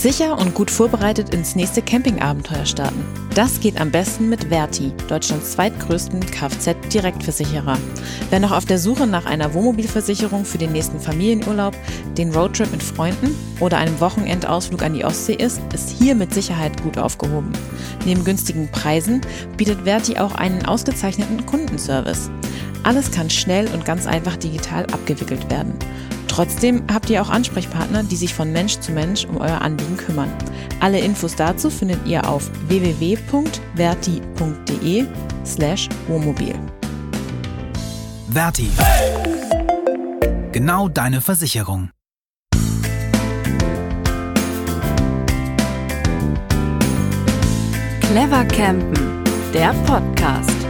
[0.00, 3.04] Sicher und gut vorbereitet ins nächste Campingabenteuer starten.
[3.34, 7.76] Das geht am besten mit Verti, Deutschlands zweitgrößten Kfz-Direktversicherer.
[8.30, 11.76] Wer noch auf der Suche nach einer Wohnmobilversicherung für den nächsten Familienurlaub,
[12.16, 16.82] den Roadtrip mit Freunden oder einem Wochenendausflug an die Ostsee ist, ist hier mit Sicherheit
[16.82, 17.52] gut aufgehoben.
[18.06, 19.20] Neben günstigen Preisen
[19.58, 22.30] bietet Verti auch einen ausgezeichneten Kundenservice.
[22.84, 25.74] Alles kann schnell und ganz einfach digital abgewickelt werden.
[26.30, 30.32] Trotzdem habt ihr auch Ansprechpartner, die sich von Mensch zu Mensch um euer Anliegen kümmern.
[30.78, 33.46] Alle Infos dazu findet ihr auf www.verti.de
[35.44, 36.54] slash Wohnmobil.
[38.30, 38.70] Verti.
[40.52, 41.90] Genau deine Versicherung.
[48.00, 50.69] Clever Campen, der Podcast.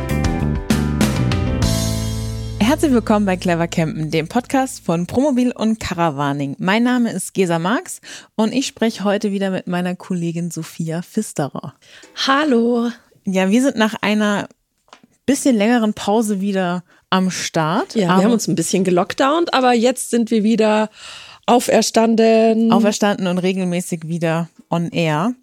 [2.71, 6.55] Herzlich willkommen bei Clever Campen, dem Podcast von Promobil und Caravaning.
[6.61, 8.01] Mein Name ist Gesa Marx
[8.37, 11.75] und ich spreche heute wieder mit meiner Kollegin Sophia Pfisterer.
[12.29, 12.93] Hallo.
[13.25, 14.49] Ja, wir sind nach einer
[15.27, 17.97] bisschen längeren Pause wieder am Start.
[17.97, 20.91] Ja, wir haben uns ein bisschen gelockdownt, aber jetzt sind wir wieder
[21.47, 22.71] auferstanden.
[22.71, 25.35] Auferstanden und regelmäßig wieder on air.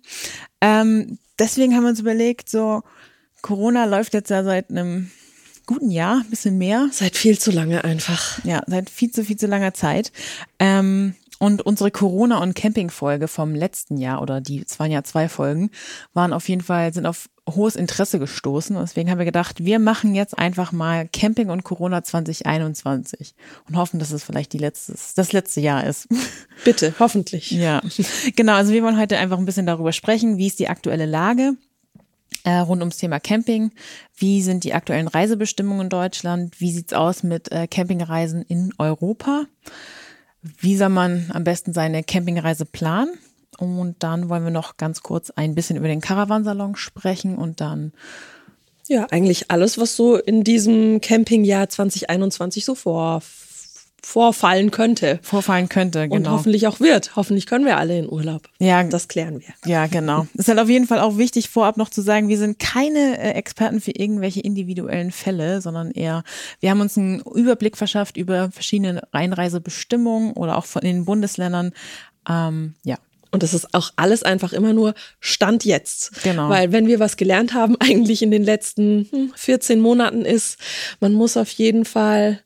[0.62, 2.84] Ähm, deswegen haben wir uns überlegt, so
[3.42, 5.12] Corona läuft jetzt ja seit einem
[5.68, 6.90] guten Jahr, ein bisschen mehr.
[6.92, 8.44] Seit viel zu lange einfach.
[8.44, 10.12] Ja, seit viel zu, viel zu langer Zeit.
[10.58, 15.30] Ähm, und unsere Corona- und Camping-Folge vom letzten Jahr oder die, es waren ja zwei
[15.30, 15.70] Folgen,
[16.14, 18.76] waren auf jeden Fall, sind auf hohes Interesse gestoßen.
[18.76, 23.36] Und deswegen haben wir gedacht, wir machen jetzt einfach mal Camping und Corona 2021
[23.68, 26.08] und hoffen, dass es vielleicht die letztes, das letzte Jahr ist.
[26.66, 27.52] Bitte, hoffentlich.
[27.52, 27.82] Ja,
[28.36, 28.54] genau.
[28.54, 31.54] Also wir wollen heute einfach ein bisschen darüber sprechen, wie ist die aktuelle Lage
[32.44, 33.72] äh, rund ums Thema Camping.
[34.16, 36.60] Wie sind die aktuellen Reisebestimmungen in Deutschland?
[36.60, 39.46] Wie sieht's aus mit äh, Campingreisen in Europa?
[40.42, 43.18] Wie soll man am besten seine Campingreise planen?
[43.58, 47.92] Und dann wollen wir noch ganz kurz ein bisschen über den Caravansalon sprechen und dann
[48.88, 53.22] ja, eigentlich alles, was so in diesem Campingjahr 2021 so vor
[54.04, 55.20] vorfallen könnte.
[55.22, 56.16] Vorfallen könnte, genau.
[56.16, 57.16] Und hoffentlich auch wird.
[57.16, 58.50] Hoffentlich können wir alle in Urlaub.
[58.60, 59.54] Ja, das klären wir.
[59.70, 60.28] Ja, genau.
[60.34, 63.32] Ist halt auf jeden Fall auch wichtig, vorab noch zu sagen, wir sind keine äh,
[63.32, 66.24] Experten für irgendwelche individuellen Fälle, sondern eher,
[66.60, 71.74] wir haben uns einen Überblick verschafft über verschiedene Einreisebestimmungen oder auch von den Bundesländern.
[72.30, 72.98] Ähm, ja,
[73.32, 76.24] und das ist auch alles einfach immer nur Stand jetzt.
[76.24, 76.50] Genau.
[76.50, 80.58] Weil wenn wir was gelernt haben, eigentlich in den letzten 14 hm, Monaten ist,
[81.00, 82.42] man muss auf jeden Fall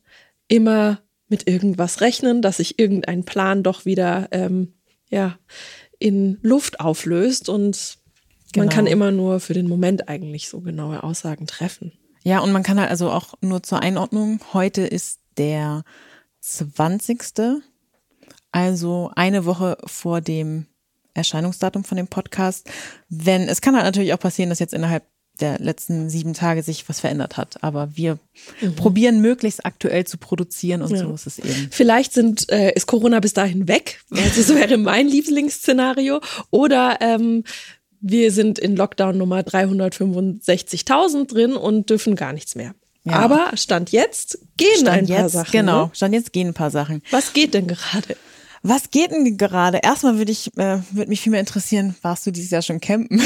[0.48, 1.00] immer
[1.32, 4.74] mit irgendwas rechnen, dass sich irgendein Plan doch wieder ähm,
[5.10, 5.40] ja,
[5.98, 7.98] in Luft auflöst und
[8.52, 8.66] genau.
[8.66, 11.94] man kann immer nur für den Moment eigentlich so genaue Aussagen treffen.
[12.24, 15.84] Ja, und man kann halt also auch nur zur Einordnung, heute ist der
[16.42, 17.62] 20.
[18.52, 20.68] Also eine Woche vor dem
[21.14, 22.70] Erscheinungsdatum von dem Podcast.
[23.08, 25.06] Wenn, es kann halt natürlich auch passieren, dass jetzt innerhalb
[25.42, 27.64] der letzten sieben Tage sich was verändert hat.
[27.64, 28.20] Aber wir
[28.62, 28.76] mhm.
[28.76, 31.00] probieren möglichst aktuell zu produzieren und ja.
[31.00, 31.68] so ist es eben.
[31.72, 34.02] Vielleicht sind, äh, ist Corona bis dahin weg.
[34.12, 36.22] Also das wäre mein Lieblingsszenario.
[36.50, 37.44] Oder ähm,
[38.00, 42.74] wir sind in Lockdown Nummer 365.000 drin und dürfen gar nichts mehr.
[43.04, 43.14] Ja.
[43.14, 45.52] Aber Stand jetzt gehen Stand ein paar jetzt, Sachen.
[45.52, 45.92] Genau, ne?
[45.94, 47.02] Stand jetzt gehen ein paar Sachen.
[47.12, 48.16] Was geht denn gerade?
[48.64, 49.80] Was geht denn gerade?
[49.82, 53.22] Erstmal würde ich, äh, würde mich viel mehr interessieren, warst du dieses Jahr schon campen?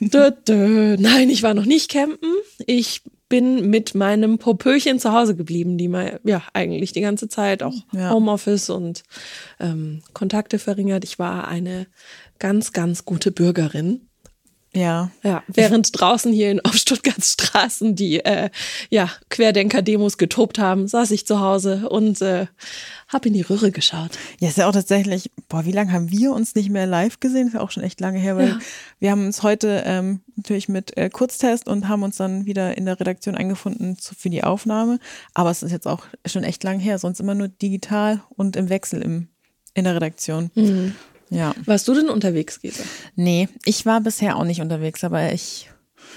[0.00, 0.96] Dö, dö.
[0.98, 2.32] Nein, ich war noch nicht campen.
[2.66, 7.62] Ich bin mit meinem Popöchen zu Hause geblieben, die mal, ja, eigentlich die ganze Zeit
[7.62, 8.10] auch ja.
[8.10, 9.02] Homeoffice und
[9.60, 11.04] ähm, Kontakte verringert.
[11.04, 11.86] Ich war eine
[12.38, 14.07] ganz, ganz gute Bürgerin.
[14.78, 15.10] Ja.
[15.24, 18.48] Ja, während draußen hier in, auf Stuttgarts Straßen die äh,
[18.90, 22.46] ja, Querdenker-Demos getobt haben, saß ich zu Hause und äh,
[23.08, 24.12] habe in die Röhre geschaut.
[24.38, 27.48] Ja, ist ja auch tatsächlich, boah, wie lange haben wir uns nicht mehr live gesehen?
[27.48, 28.58] Ist ja auch schon echt lange her, weil ja.
[29.00, 32.86] wir haben uns heute ähm, natürlich mit äh, Kurztest und haben uns dann wieder in
[32.86, 35.00] der Redaktion eingefunden zu, für die Aufnahme.
[35.34, 38.68] Aber es ist jetzt auch schon echt lang her, sonst immer nur digital und im
[38.68, 39.26] Wechsel im,
[39.74, 40.52] in der Redaktion.
[40.54, 40.94] Mhm.
[41.30, 41.54] Ja.
[41.64, 42.82] Warst du denn unterwegs, Gesa?
[43.16, 45.70] Nee, ich war bisher auch nicht unterwegs, aber ich,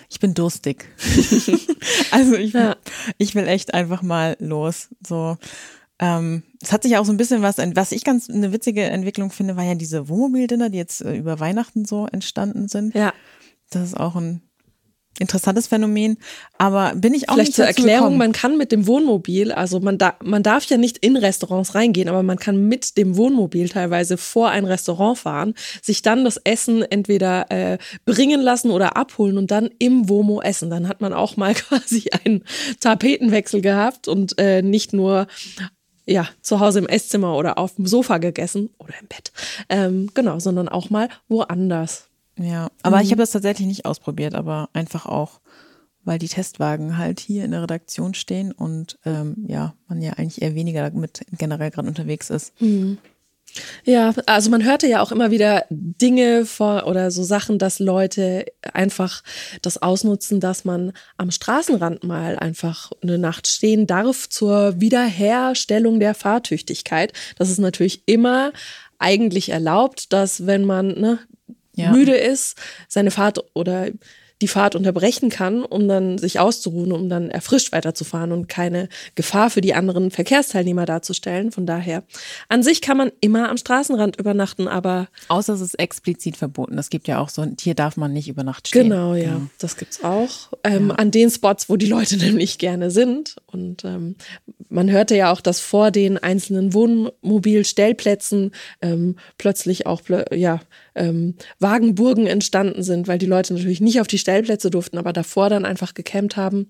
[0.10, 0.86] ich bin durstig.
[2.12, 2.76] also ich, ja.
[3.18, 4.90] ich will echt einfach mal los.
[5.06, 5.38] So.
[6.00, 9.32] Ähm, es hat sich auch so ein bisschen was, was ich ganz eine witzige Entwicklung
[9.32, 12.96] finde, war ja diese Wohnmobildinner, die jetzt äh, über Weihnachten so entstanden sind.
[12.96, 13.14] Ja.
[13.70, 14.42] Das ist auch ein
[15.20, 16.18] interessantes Phänomen,
[16.58, 18.18] aber bin ich auch Vielleicht nicht zur Erklärung, gekommen.
[18.18, 22.10] man kann mit dem Wohnmobil, also man, da, man darf ja nicht in Restaurants reingehen,
[22.10, 26.82] aber man kann mit dem Wohnmobil teilweise vor ein Restaurant fahren, sich dann das Essen
[26.82, 30.70] entweder äh, bringen lassen oder abholen und dann im Womo essen.
[30.70, 32.44] Dann hat man auch mal quasi einen
[32.80, 35.28] Tapetenwechsel gehabt und äh, nicht nur
[36.06, 39.32] ja, zu Hause im Esszimmer oder auf dem Sofa gegessen oder im Bett.
[39.70, 42.11] Ähm, genau, sondern auch mal woanders.
[42.42, 43.04] Ja, aber mhm.
[43.04, 45.42] ich habe das tatsächlich nicht ausprobiert, aber einfach auch,
[46.04, 50.42] weil die Testwagen halt hier in der Redaktion stehen und ähm, ja, man ja eigentlich
[50.42, 52.60] eher weniger damit generell gerade unterwegs ist.
[52.60, 52.98] Mhm.
[53.84, 58.46] Ja, also man hörte ja auch immer wieder Dinge vor oder so Sachen, dass Leute
[58.74, 59.24] einfach
[59.62, 66.14] das ausnutzen, dass man am Straßenrand mal einfach eine Nacht stehen darf zur Wiederherstellung der
[66.14, 67.14] Fahrtüchtigkeit.
[67.38, 68.54] Das ist natürlich immer
[69.00, 71.20] eigentlich erlaubt, dass wenn man ne,
[71.82, 71.92] ja.
[71.92, 72.58] müde ist,
[72.88, 73.90] seine Fahrt oder
[74.42, 79.50] die Fahrt unterbrechen kann, um dann sich auszuruhen, um dann erfrischt weiterzufahren und keine Gefahr
[79.50, 81.52] für die anderen Verkehrsteilnehmer darzustellen.
[81.52, 82.04] Von daher,
[82.50, 85.08] an sich kann man immer am Straßenrand übernachten, aber.
[85.28, 86.78] Außer es ist explizit verboten.
[86.78, 88.90] Es gibt ja auch so, hier darf man nicht über Nacht stehen.
[88.90, 89.40] Genau, ja.
[89.40, 89.50] Mhm.
[89.60, 90.52] Das gibt's auch.
[90.64, 90.96] Ähm, ja.
[90.96, 93.36] An den Spots, wo die Leute nämlich gerne sind.
[93.46, 94.16] Und ähm,
[94.70, 98.52] man hörte ja auch, dass vor den einzelnen Wohnmobilstellplätzen
[98.82, 100.02] ähm, plötzlich auch,
[100.32, 100.62] ja,
[100.96, 105.50] ähm, Wagenburgen entstanden sind, weil die Leute natürlich nicht auf die Stellplätze durften, aber davor
[105.50, 106.70] dann einfach gecampt haben.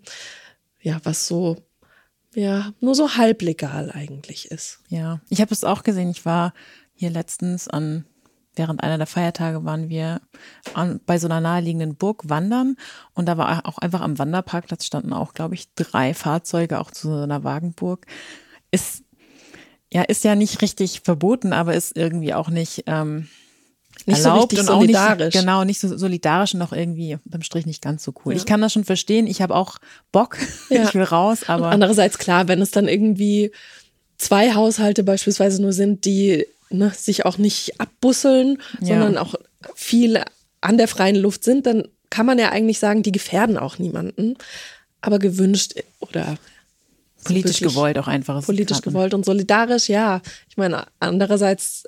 [0.82, 1.58] Ja, was so,
[2.34, 4.80] ja, nur so halblegal eigentlich ist.
[4.90, 6.10] Ja, ich habe es auch gesehen.
[6.10, 6.54] Ich war
[6.94, 8.06] hier letztens an
[8.56, 10.22] während einer der Feiertage waren wir
[10.74, 12.76] an, bei so einer naheliegenden Burg wandern
[13.14, 17.08] und da war auch einfach am Wanderparkplatz standen auch, glaube ich, drei Fahrzeuge auch zu
[17.10, 18.06] so einer Wagenburg.
[18.72, 19.04] Ist
[19.92, 23.28] ja ist ja nicht richtig verboten, aber ist irgendwie auch nicht ähm,
[24.06, 27.66] nicht erlaubt so und auch nicht genau nicht so solidarisch und auch irgendwie unterm Strich
[27.66, 28.34] nicht ganz so cool.
[28.34, 28.38] Ja.
[28.38, 29.28] Ich kann das schon verstehen.
[29.28, 29.78] Ich habe auch
[30.12, 30.38] Bock.
[30.70, 30.84] Ja.
[30.84, 33.52] Ich will raus, aber und andererseits klar, wenn es dann irgendwie
[34.18, 38.88] zwei Haushalte beispielsweise nur sind, die ne, sich auch nicht abbusseln, ja.
[38.88, 39.36] sondern auch
[39.76, 40.24] viel
[40.62, 44.38] an der freien Luft sind, dann kann man ja eigentlich sagen, die gefährden auch niemanden.
[45.02, 46.38] Aber gewünscht oder
[47.24, 48.46] politisch gewollt auch einfach.
[48.46, 50.22] Politisch gewollt und solidarisch, ja.
[50.48, 51.84] Ich meine, andererseits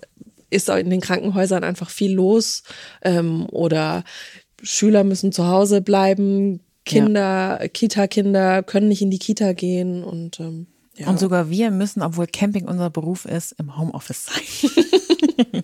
[0.54, 2.64] ist in den Krankenhäusern einfach viel los
[3.02, 4.04] ähm, oder
[4.62, 7.68] Schüler müssen zu Hause bleiben, Kinder, ja.
[7.68, 11.08] Kita-Kinder können nicht in die Kita gehen und ähm, ja.
[11.08, 15.64] Und sogar wir müssen, obwohl Camping unser Beruf ist, im Homeoffice sein.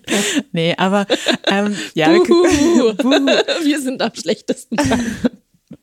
[0.52, 1.06] nee, aber
[1.46, 2.18] ähm, ja, wir,
[3.64, 4.76] wir sind am schlechtesten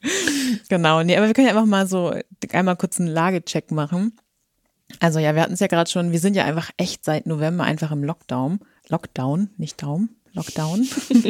[0.69, 2.13] genau, nee, aber wir können ja einfach mal so
[2.51, 4.17] einmal kurz einen Lagecheck machen.
[4.99, 7.63] Also ja, wir hatten es ja gerade schon, wir sind ja einfach echt seit November
[7.63, 8.59] einfach im Lockdown.
[8.89, 10.87] Lockdown, nicht Daum, Lockdown.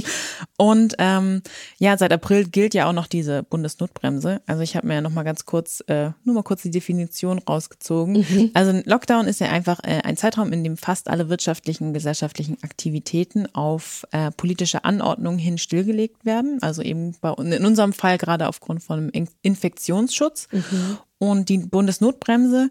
[0.58, 1.42] und ähm,
[1.80, 4.42] ja, seit April gilt ja auch noch diese Bundesnotbremse.
[4.46, 7.40] Also ich habe mir ja noch mal ganz kurz, äh, nur mal kurz die Definition
[7.40, 8.26] rausgezogen.
[8.30, 8.52] Mhm.
[8.54, 13.48] Also Lockdown ist ja einfach äh, ein Zeitraum, in dem fast alle wirtschaftlichen, gesellschaftlichen Aktivitäten
[13.56, 16.62] auf äh, politische Anordnungen hin stillgelegt werden.
[16.62, 19.12] Also eben bei, in unserem Fall gerade aufgrund von
[19.42, 20.50] Infektionsschutz.
[20.52, 20.98] Mhm.
[21.20, 22.70] Und die Bundesnotbremse,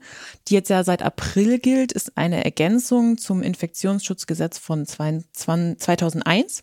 [0.48, 6.62] die jetzt ja seit April gilt, ist eine Ergänzung zum Infektionsschutzgesetz von 2001.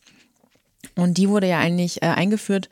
[0.96, 2.70] Und die wurde ja eigentlich äh, eingeführt,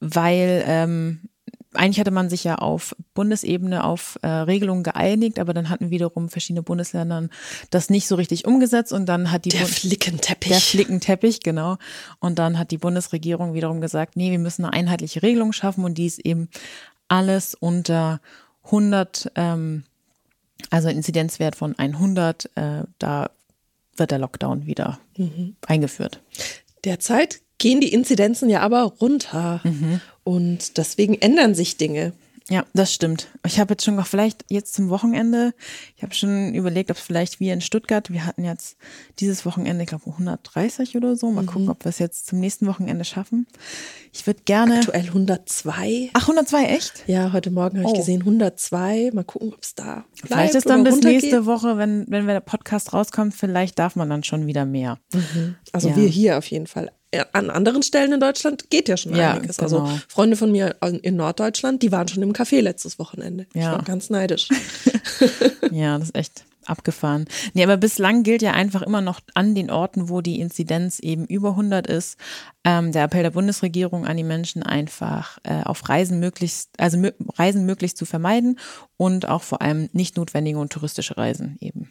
[0.00, 1.28] weil ähm,
[1.74, 6.28] eigentlich hatte man sich ja auf Bundesebene auf äh, Regelungen geeinigt, aber dann hatten wiederum
[6.28, 7.28] verschiedene Bundesländer
[7.70, 11.76] das nicht so richtig umgesetzt und dann hat die der Bund Flickenteppich der Flickenteppich genau
[12.20, 15.98] und dann hat die Bundesregierung wiederum gesagt, nee, wir müssen eine einheitliche Regelung schaffen und
[15.98, 16.48] die ist eben
[17.08, 18.20] alles unter
[18.64, 19.84] 100, ähm,
[20.70, 23.30] also Inzidenzwert von 100, äh, da
[23.96, 25.56] wird der Lockdown wieder mhm.
[25.66, 26.20] eingeführt.
[26.84, 30.00] Derzeit gehen die Inzidenzen ja aber runter mhm.
[30.24, 32.12] und deswegen ändern sich Dinge.
[32.50, 33.28] Ja, das stimmt.
[33.46, 35.54] Ich habe jetzt schon noch vielleicht jetzt zum Wochenende,
[35.96, 38.76] ich habe schon überlegt, ob es vielleicht wie in Stuttgart, wir hatten jetzt
[39.18, 41.30] dieses Wochenende, ich glaube 130 oder so.
[41.30, 41.46] Mal mhm.
[41.46, 43.46] gucken, ob wir es jetzt zum nächsten Wochenende schaffen.
[44.12, 44.80] Ich würde gerne.
[44.80, 46.10] Aktuell 102.
[46.12, 47.04] Ach, 102, echt?
[47.06, 47.92] Ja, heute Morgen habe oh.
[47.92, 49.12] ich gesehen 102.
[49.14, 50.26] Mal gucken, ob es da bleibt.
[50.26, 54.22] Vielleicht ist dann bis nächste Woche, wenn, wenn der Podcast rauskommt, vielleicht darf man dann
[54.22, 54.98] schon wieder mehr.
[55.14, 55.56] Mhm.
[55.72, 55.96] Also ja.
[55.96, 56.92] wir hier auf jeden Fall
[57.32, 59.58] an anderen Stellen in Deutschland geht ja schon ja, einiges.
[59.58, 59.90] Also genau.
[59.90, 63.46] Also Freunde von mir in Norddeutschland, die waren schon im Café letztes Wochenende.
[63.54, 63.60] Ja.
[63.60, 64.48] Ich war ganz neidisch.
[65.70, 67.26] ja, das ist echt abgefahren.
[67.52, 71.26] Nee, aber bislang gilt ja einfach immer noch an den Orten, wo die Inzidenz eben
[71.26, 72.18] über 100 ist,
[72.64, 76.98] ähm, der Appell der Bundesregierung an die Menschen einfach äh, auf Reisen möglichst, also
[77.36, 78.58] Reisen möglichst zu vermeiden
[78.96, 81.90] und auch vor allem nicht notwendige und touristische Reisen eben.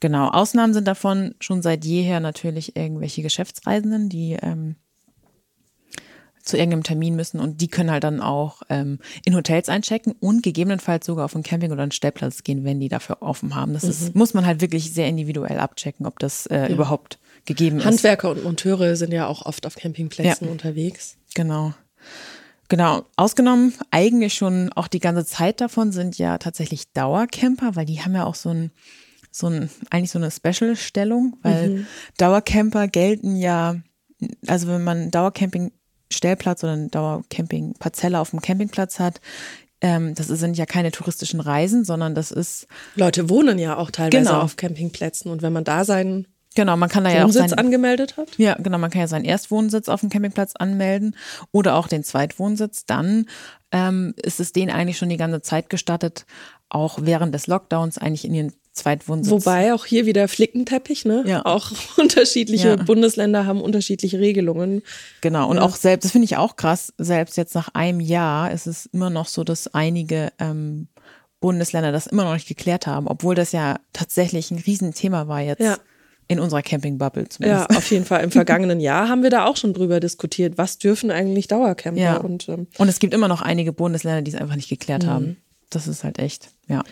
[0.00, 0.28] Genau.
[0.28, 4.76] Ausnahmen sind davon schon seit jeher natürlich irgendwelche Geschäftsreisenden, die ähm,
[6.42, 10.42] zu irgendeinem Termin müssen und die können halt dann auch ähm, in Hotels einchecken und
[10.42, 13.72] gegebenenfalls sogar auf einen Camping oder einen Stellplatz gehen, wenn die dafür offen haben.
[13.72, 14.18] Das ist, mhm.
[14.18, 16.68] muss man halt wirklich sehr individuell abchecken, ob das äh, ja.
[16.68, 17.86] überhaupt gegeben ist.
[17.86, 20.52] Handwerker und Monteure sind ja auch oft auf Campingplätzen ja.
[20.52, 21.16] unterwegs.
[21.34, 21.74] Genau.
[22.68, 28.00] Genau, ausgenommen eigentlich schon auch die ganze Zeit davon sind ja tatsächlich Dauercamper, weil die
[28.00, 28.70] haben ja auch so ein
[29.32, 31.86] so ein, eigentlich so eine Special-Stellung, weil mhm.
[32.18, 33.76] Dauercamper gelten ja,
[34.46, 35.10] also wenn man
[36.10, 39.20] Dauercamping-Stellplatz oder eine Dauercamping-Parzelle auf dem Campingplatz hat,
[39.80, 42.66] ähm, das sind ja keine touristischen Reisen, sondern das ist.
[42.96, 44.40] Leute wohnen ja auch teilweise genau.
[44.42, 46.26] auf Campingplätzen und wenn man da seinen
[46.56, 48.36] Genau, man kann da ja auch seinen angemeldet hat.
[48.36, 51.14] Ja, genau, man kann ja seinen Erstwohnsitz auf dem Campingplatz anmelden
[51.52, 52.86] oder auch den Zweitwohnsitz.
[52.86, 53.26] Dann
[53.70, 56.26] ähm, ist es denen eigentlich schon die ganze Zeit gestattet,
[56.68, 59.32] auch während des Lockdowns eigentlich in ihren Zweitwohnsitz.
[59.32, 61.24] Wobei auch hier wieder Flickenteppich, ne?
[61.26, 61.44] Ja.
[61.44, 62.76] Auch unterschiedliche ja.
[62.76, 64.82] Bundesländer haben unterschiedliche Regelungen.
[65.20, 65.62] Genau, und ja.
[65.62, 69.10] auch selbst, das finde ich auch krass, selbst jetzt nach einem Jahr ist es immer
[69.10, 70.88] noch so, dass einige ähm,
[71.40, 75.60] Bundesländer das immer noch nicht geklärt haben, obwohl das ja tatsächlich ein Riesenthema war jetzt.
[75.60, 75.78] Ja.
[76.28, 77.70] In unserer Campingbubble zumindest.
[77.72, 78.22] Ja, auf jeden Fall.
[78.22, 82.00] Im vergangenen Jahr haben wir da auch schon drüber diskutiert, was dürfen eigentlich Dauercamper.
[82.00, 82.18] Ja.
[82.18, 85.08] Und, ähm, und es gibt immer noch einige Bundesländer, die es einfach nicht geklärt mhm.
[85.08, 85.36] haben.
[85.70, 86.84] Das ist halt echt, ja.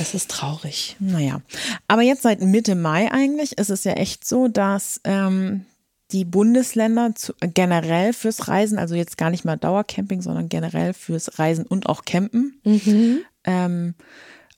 [0.00, 0.96] Es ist traurig.
[0.98, 1.40] Naja.
[1.88, 5.66] Aber jetzt seit Mitte Mai eigentlich ist es ja echt so, dass ähm,
[6.10, 11.38] die Bundesländer zu, generell fürs Reisen, also jetzt gar nicht mal Dauercamping, sondern generell fürs
[11.38, 13.20] Reisen und auch Campen, mhm.
[13.44, 13.94] ähm,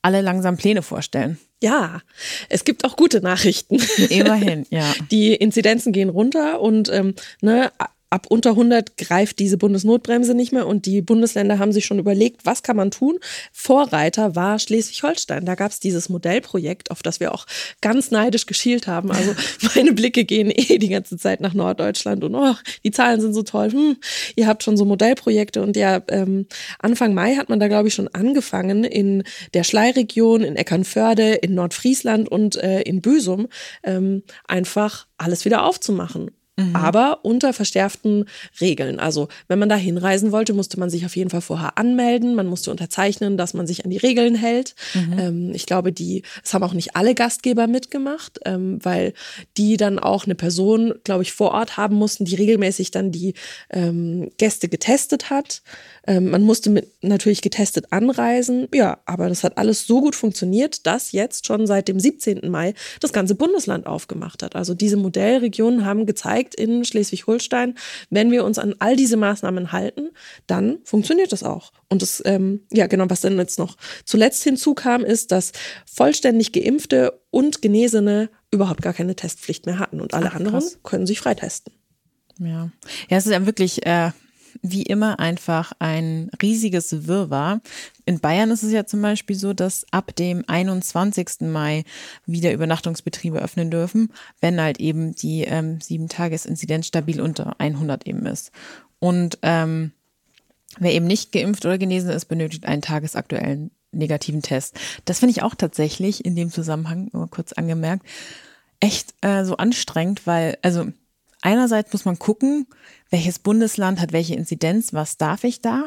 [0.02, 1.38] alle langsam Pläne vorstellen.
[1.62, 2.02] Ja,
[2.48, 3.78] es gibt auch gute Nachrichten.
[4.10, 4.92] Immerhin, ja.
[5.10, 7.72] Die Inzidenzen gehen runter und ähm, ne,
[8.10, 12.46] ab unter 100 greift diese Bundesnotbremse nicht mehr und die Bundesländer haben sich schon überlegt,
[12.46, 13.18] was kann man tun.
[13.52, 15.44] Vorreiter war Schleswig-Holstein.
[15.44, 17.46] Da gab es dieses Modellprojekt, auf das wir auch
[17.80, 19.10] ganz neidisch geschielt haben.
[19.10, 19.34] Also
[19.74, 23.42] meine Blicke gehen eh die ganze Zeit nach Norddeutschland und oh, die Zahlen sind so
[23.42, 23.72] toll.
[23.72, 23.96] Hm,
[24.36, 26.46] ihr habt schon so Modellprojekte und ja, ähm,
[26.78, 31.54] Anfang Mai hat man da glaube ich schon angefangen in der Schleiregion, in Eckernförde, in
[31.54, 33.48] Nordfriesland und äh, in Büsum
[33.82, 36.30] ähm, einfach alles wieder aufzumachen.
[36.56, 36.74] Mhm.
[36.74, 38.24] Aber unter verschärften
[38.60, 38.98] Regeln.
[38.98, 42.34] Also wenn man da hinreisen wollte, musste man sich auf jeden Fall vorher anmelden.
[42.34, 44.74] Man musste unterzeichnen, dass man sich an die Regeln hält.
[44.94, 45.18] Mhm.
[45.18, 49.12] Ähm, ich glaube, die, es haben auch nicht alle Gastgeber mitgemacht, ähm, weil
[49.58, 53.34] die dann auch eine Person, glaube ich, vor Ort haben mussten, die regelmäßig dann die
[53.70, 55.62] ähm, Gäste getestet hat.
[56.06, 58.68] Ähm, man musste mit natürlich getestet anreisen.
[58.72, 62.50] Ja, aber das hat alles so gut funktioniert, dass jetzt schon seit dem 17.
[62.50, 64.56] Mai das ganze Bundesland aufgemacht hat.
[64.56, 67.74] Also diese Modellregionen haben gezeigt in Schleswig-Holstein,
[68.10, 70.10] wenn wir uns an all diese Maßnahmen halten,
[70.46, 71.72] dann funktioniert das auch.
[71.88, 75.52] Und das, ähm, ja genau, was dann jetzt noch zuletzt hinzukam, ist, dass
[75.86, 81.06] vollständig geimpfte und Genesene überhaupt gar keine Testpflicht mehr hatten und alle Ach, anderen können
[81.06, 81.72] sich freitesten.
[82.38, 82.70] Ja,
[83.08, 84.10] ja, es ist ja wirklich äh,
[84.62, 87.60] wie immer einfach ein riesiges Wirrwarr.
[88.04, 91.42] In Bayern ist es ja zum Beispiel so, dass ab dem 21.
[91.42, 91.84] Mai
[92.24, 98.26] wieder Übernachtungsbetriebe öffnen dürfen, wenn halt eben die ähm, sieben Tages-Inzidenz stabil unter 100 eben
[98.26, 98.52] ist.
[98.98, 99.92] Und ähm,
[100.78, 104.78] wer eben nicht geimpft oder genesen ist, benötigt einen tagesaktuellen negativen Test.
[105.04, 108.06] Das finde ich auch tatsächlich in dem Zusammenhang, nur kurz angemerkt,
[108.80, 110.86] echt äh, so anstrengend, weil, also
[111.46, 112.66] einerseits muss man gucken,
[113.08, 115.84] welches Bundesland hat welche Inzidenz, was darf ich da?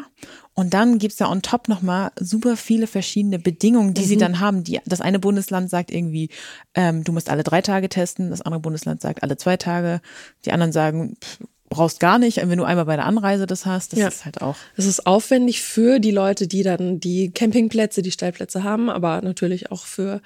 [0.54, 4.06] Und dann gibt's ja on top nochmal super viele verschiedene Bedingungen, die mhm.
[4.06, 4.64] sie dann haben.
[4.64, 6.30] Die, das eine Bundesland sagt irgendwie,
[6.76, 10.00] ähm, du musst alle drei Tage testen, das andere Bundesland sagt alle zwei Tage,
[10.46, 13.92] die anderen sagen, pff, brauchst gar nicht, wenn du einmal bei der Anreise das hast.
[13.92, 14.08] Das ja.
[14.08, 14.56] ist halt auch.
[14.78, 19.72] Es ist aufwendig für die Leute, die dann die Campingplätze, die Stellplätze haben, aber natürlich
[19.72, 20.22] auch für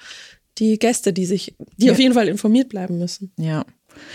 [0.58, 1.92] die Gäste, die sich, die ja.
[1.92, 3.32] auf jeden Fall informiert bleiben müssen.
[3.36, 3.64] Ja.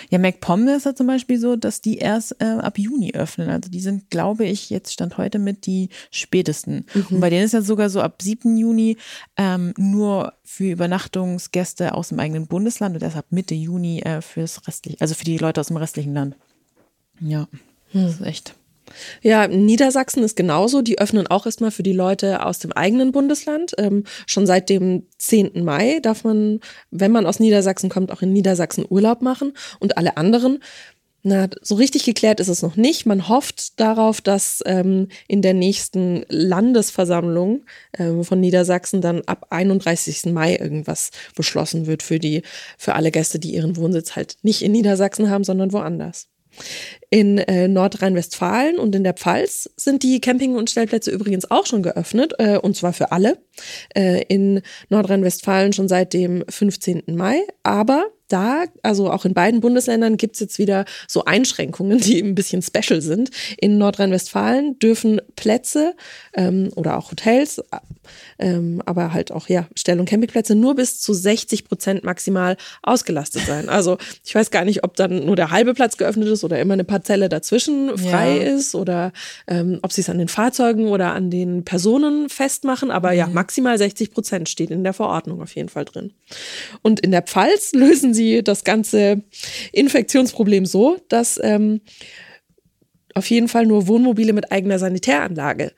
[0.09, 3.50] Ja, MacPom ist ja zum Beispiel so, dass die erst äh, ab Juni öffnen.
[3.50, 6.86] Also die sind, glaube ich, jetzt stand heute mit die spätesten.
[6.93, 7.05] Mhm.
[7.09, 8.57] Und bei denen ist ja sogar so ab 7.
[8.57, 8.98] Juni
[9.38, 14.67] ähm, nur für Übernachtungsgäste aus dem eigenen Bundesland und erst ab Mitte Juni äh, fürs
[14.67, 16.36] restliche, also für die Leute aus dem restlichen Land.
[17.19, 17.48] Ja,
[17.91, 18.03] hm.
[18.03, 18.55] das ist echt.
[19.22, 20.81] Ja, Niedersachsen ist genauso.
[20.81, 23.74] Die öffnen auch erstmal für die Leute aus dem eigenen Bundesland.
[23.77, 25.63] Ähm, schon seit dem 10.
[25.63, 26.60] Mai darf man,
[26.91, 29.53] wenn man aus Niedersachsen kommt, auch in Niedersachsen Urlaub machen.
[29.79, 30.60] Und alle anderen,
[31.22, 33.05] na, so richtig geklärt ist es noch nicht.
[33.05, 37.65] Man hofft darauf, dass ähm, in der nächsten Landesversammlung
[37.98, 40.25] ähm, von Niedersachsen dann ab 31.
[40.27, 42.43] Mai irgendwas beschlossen wird für die,
[42.77, 46.29] für alle Gäste, die ihren Wohnsitz halt nicht in Niedersachsen haben, sondern woanders.
[47.10, 51.82] In äh, Nordrhein-Westfalen und in der Pfalz sind die Camping- und Stellplätze übrigens auch schon
[51.82, 53.39] geöffnet, äh, und zwar für alle.
[53.96, 57.03] Äh, in Nordrhein-Westfalen schon seit dem 15.
[57.15, 62.19] Mai, aber da, also auch in beiden Bundesländern, gibt es jetzt wieder so Einschränkungen, die
[62.21, 63.31] ein bisschen special sind.
[63.59, 65.95] In Nordrhein-Westfalen dürfen Plätze
[66.33, 67.62] ähm, oder auch Hotels,
[68.39, 73.43] ähm, aber halt auch ja Stell- und Campingplätze nur bis zu 60 Prozent maximal ausgelastet
[73.45, 73.69] sein.
[73.69, 76.74] Also ich weiß gar nicht, ob dann nur der halbe Platz geöffnet ist oder immer
[76.74, 78.43] eine Parzelle dazwischen frei Ja.
[78.55, 79.12] ist oder
[79.48, 82.91] ähm, ob sie es an den Fahrzeugen oder an den Personen festmachen.
[82.91, 86.13] Aber ja, maximal 60 Prozent steht in der Verordnung auf jeden Fall drin.
[86.81, 89.23] Und in der Pfalz lösen sie das ganze
[89.71, 91.81] Infektionsproblem so, dass ähm,
[93.13, 95.71] auf jeden Fall nur Wohnmobile mit eigener Sanitäranlage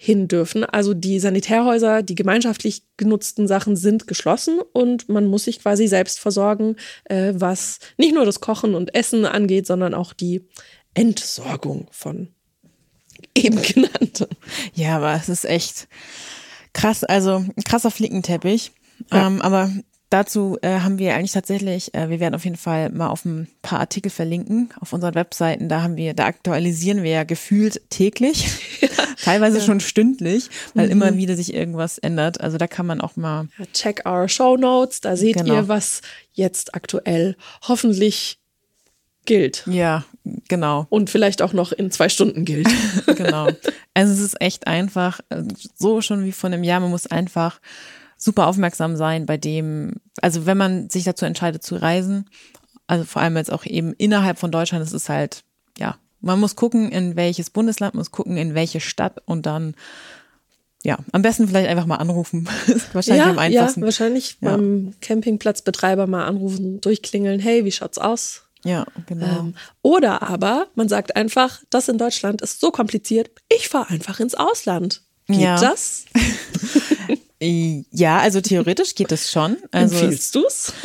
[0.00, 0.64] hin dürfen.
[0.64, 6.20] Also die Sanitärhäuser, die gemeinschaftlich genutzten Sachen sind geschlossen und man muss sich quasi selbst
[6.20, 10.46] versorgen, äh, was nicht nur das Kochen und Essen angeht, sondern auch die
[10.94, 12.28] Entsorgung von
[13.34, 14.26] eben genannten.
[14.74, 15.88] Ja, aber es ist echt
[16.72, 18.72] krass, also ein krasser Flickenteppich.
[19.12, 19.26] Ja.
[19.26, 19.70] Ähm, aber
[20.10, 23.48] dazu äh, haben wir eigentlich tatsächlich, äh, wir werden auf jeden Fall mal auf ein
[23.62, 25.68] paar Artikel verlinken auf unseren Webseiten.
[25.68, 28.48] Da haben wir, da aktualisieren wir ja gefühlt täglich,
[29.22, 30.92] teilweise schon stündlich, weil Mhm.
[30.92, 32.40] immer wieder sich irgendwas ändert.
[32.40, 35.54] Also da kann man auch mal Ja, check our show notes, da seht Genau.
[35.54, 36.00] ihr, was
[36.32, 37.36] jetzt aktuell
[37.66, 38.38] hoffentlich
[39.26, 39.64] gilt.
[39.66, 40.04] Ja,
[40.48, 40.86] genau.
[40.88, 42.68] Und vielleicht auch noch in zwei Stunden gilt.
[43.16, 43.48] genau.
[43.92, 45.42] Also es ist echt einfach, äh,
[45.76, 47.60] so schon wie von einem Jahr, man muss einfach
[48.18, 52.28] super aufmerksam sein bei dem, also wenn man sich dazu entscheidet zu reisen,
[52.86, 55.44] also vor allem jetzt auch eben innerhalb von Deutschland, es ist halt,
[55.78, 59.74] ja, man muss gucken, in welches Bundesland, muss gucken, in welche Stadt und dann,
[60.82, 62.48] ja, am besten vielleicht einfach mal anrufen.
[62.92, 63.80] wahrscheinlich ja, am einfachsten.
[63.80, 64.50] Ja, wahrscheinlich Ja.
[64.56, 67.38] beim Campingplatzbetreiber mal anrufen, durchklingeln.
[67.40, 68.42] Hey, wie schaut's aus?
[68.64, 69.26] Ja, genau.
[69.40, 74.18] Ähm, oder aber man sagt einfach, das in Deutschland ist so kompliziert, ich fahre einfach
[74.18, 75.02] ins Ausland.
[75.28, 75.60] Geht Ja.
[75.60, 76.06] das?
[77.40, 79.56] ja, also theoretisch geht es schon.
[79.70, 80.72] Also es- Empfiehlst du's?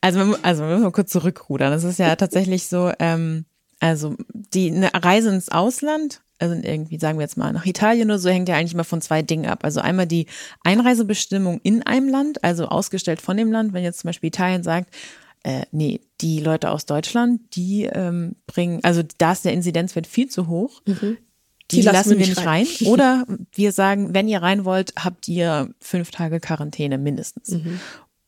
[0.00, 1.70] Also, wir- also wir müssen mal kurz zurückrudern.
[1.72, 3.44] Das ist ja tatsächlich so, ähm,
[3.80, 8.18] also die eine Reise ins Ausland, also irgendwie sagen wir jetzt mal nach Italien oder
[8.18, 9.60] so, hängt ja eigentlich immer von zwei Dingen ab.
[9.64, 10.26] Also einmal die
[10.64, 13.72] Einreisebestimmung in einem Land, also ausgestellt von dem Land.
[13.72, 14.94] Wenn jetzt zum Beispiel Italien sagt,
[15.42, 20.28] äh, nee, die Leute aus Deutschland, die ähm, bringen, also da ist der Inzidenzwert viel
[20.28, 20.82] zu hoch.
[21.70, 22.66] Die, lassen, wir nicht rein.
[22.84, 27.56] Oder wir sagen, wenn ihr rein wollt, habt ihr fünf Tage Quarantäne mindestens.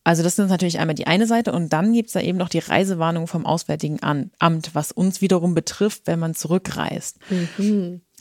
[0.04, 2.60] Also das ist natürlich einmal die eine Seite und dann gibt's da eben noch die
[2.60, 7.18] Reisewarnung vom Auswärtigen Amt, was uns wiederum betrifft, wenn man zurückreist.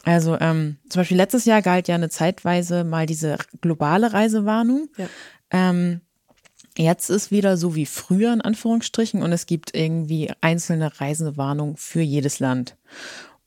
[0.03, 4.89] Also ähm, zum Beispiel letztes Jahr galt ja eine zeitweise mal diese globale Reisewarnung.
[4.97, 5.07] Ja.
[5.51, 6.01] Ähm,
[6.77, 12.01] jetzt ist wieder so wie früher in Anführungsstrichen und es gibt irgendwie einzelne Reisewarnungen für
[12.01, 12.77] jedes Land.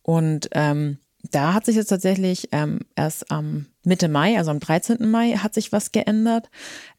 [0.03, 0.99] Und ähm,
[1.31, 5.11] da hat sich jetzt tatsächlich ähm, erst am Mitte Mai, also am 13.
[5.11, 6.51] Mai, hat sich was geändert.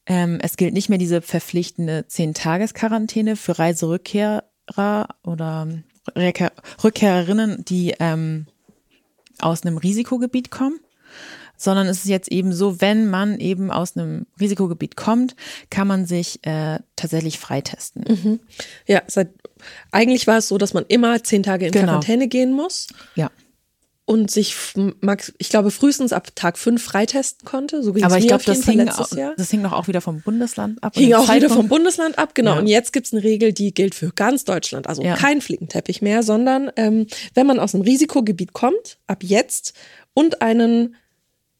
[0.05, 5.67] Ähm, es gilt nicht mehr diese verpflichtende 10-Tages-Quarantäne für Reiserückkehrer oder
[6.15, 6.51] Rückkehr
[6.83, 8.47] Rückkehrerinnen, die ähm,
[9.39, 10.79] aus einem Risikogebiet kommen,
[11.57, 15.35] sondern es ist jetzt eben so, wenn man eben aus einem Risikogebiet kommt,
[15.69, 18.39] kann man sich äh, tatsächlich freitesten.
[18.87, 19.29] Ja, seit,
[19.91, 21.85] eigentlich war es so, dass man immer zehn Tage in Genau.
[21.85, 23.29] Quarantäne gehen muss Ja.
[24.11, 24.53] Und sich,
[25.37, 27.81] ich glaube, frühestens ab Tag fünf freitesten konnte.
[27.81, 29.33] So ging Aber es ich glaube, das hing, letztes auch, Jahr.
[29.37, 30.95] das hing doch auch wieder vom Bundesland ab.
[30.95, 32.53] Hing auch wieder vom Bundesland ab, genau.
[32.55, 32.59] Ja.
[32.59, 34.87] Und jetzt gibt es eine Regel, die gilt für ganz Deutschland.
[34.87, 35.15] Also Ja.
[35.15, 39.73] kein Flickenteppich mehr, sondern ähm, wenn man aus einem Risikogebiet kommt, ab jetzt
[40.13, 40.95] und einen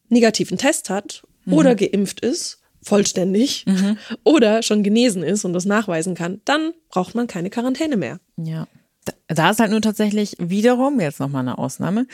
[0.09, 1.53] negativen Test hat Mhm.
[1.53, 3.65] oder geimpft ist, vollständig,
[4.25, 8.19] oder schon genesen ist und das nachweisen kann, dann braucht man keine Quarantäne mehr.
[8.37, 8.67] Ja.
[9.28, 12.08] Da- ist halt nur tatsächlich wiederum, jetzt nochmal eine Ausnahme,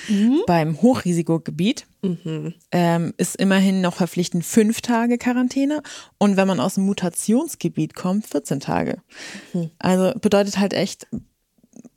[0.48, 1.86] beim Hochrisikogebiet
[2.72, 5.82] ähm, ist immerhin noch verpflichtend fünf Tage Quarantäne
[6.18, 9.00] und wenn man aus dem Mutationsgebiet kommt, 14 Tage.
[9.80, 11.08] Also bedeutet halt echt,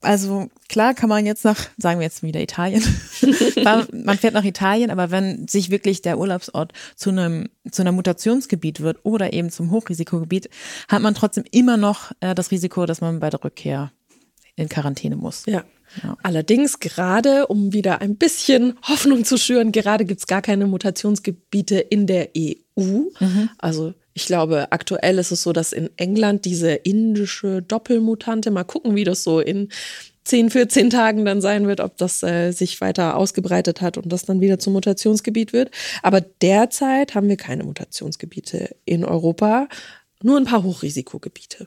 [0.00, 2.82] also klar kann man jetzt nach, sagen wir jetzt wieder Italien,
[3.92, 8.80] man fährt nach Italien, aber wenn sich wirklich der Urlaubsort zu einem zu einer Mutationsgebiet
[8.80, 10.48] wird oder eben zum Hochrisikogebiet,
[10.88, 13.92] hat man trotzdem immer noch äh, das Risiko, dass man bei der Rückkehr
[14.56, 15.46] in Quarantäne muss.
[15.46, 15.64] Ja.
[16.02, 16.16] Ja.
[16.22, 22.06] Allerdings gerade, um wieder ein bisschen Hoffnung zu schüren, gerade gibt's gar keine Mutationsgebiete in
[22.06, 23.02] der EU.
[23.58, 28.94] Also ich glaube, aktuell ist es so, dass in England diese indische Doppelmutante, mal gucken,
[28.94, 29.68] wie das so in
[30.24, 34.24] 10, 14 Tagen dann sein wird, ob das äh, sich weiter ausgebreitet hat und das
[34.24, 35.70] dann wieder zum Mutationsgebiet wird.
[36.02, 39.68] Aber derzeit haben wir keine Mutationsgebiete in Europa,
[40.22, 41.66] nur ein paar Hochrisikogebiete.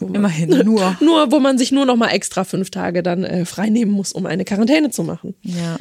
[0.00, 0.96] Man- Immerhin nur.
[1.00, 4.12] nur, wo man sich nur noch mal extra fünf Tage dann äh, frei nehmen muss,
[4.12, 5.34] um eine Quarantäne zu machen.
[5.42, 5.76] Ja.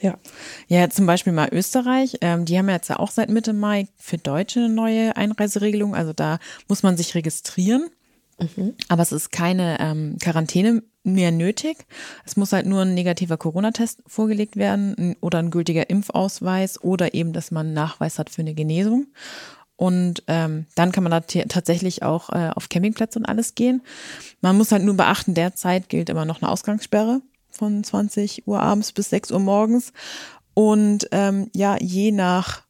[0.00, 0.18] Ja.
[0.66, 2.16] Ja, zum Beispiel mal Österreich.
[2.22, 5.94] Ähm, die haben ja jetzt ja auch seit Mitte Mai für Deutsche eine neue Einreiseregelung.
[5.94, 7.88] Also da muss man sich registrieren.
[8.40, 8.74] Mhm.
[8.88, 11.86] Aber es ist keine ähm, Quarantäne mehr nötig.
[12.24, 17.32] Es muss halt nur ein negativer Corona-Test vorgelegt werden oder ein gültiger Impfausweis oder eben,
[17.32, 19.06] dass man einen Nachweis hat für eine Genesung.
[19.76, 23.82] Und ähm, dann kann man da tatsächlich auch äh, auf Campingplätze und alles gehen.
[24.40, 28.92] Man muss halt nur beachten, derzeit gilt immer noch eine Ausgangssperre von 20 Uhr abends
[28.92, 29.92] bis 6 Uhr morgens.
[30.54, 32.62] Und ähm, ja, je nach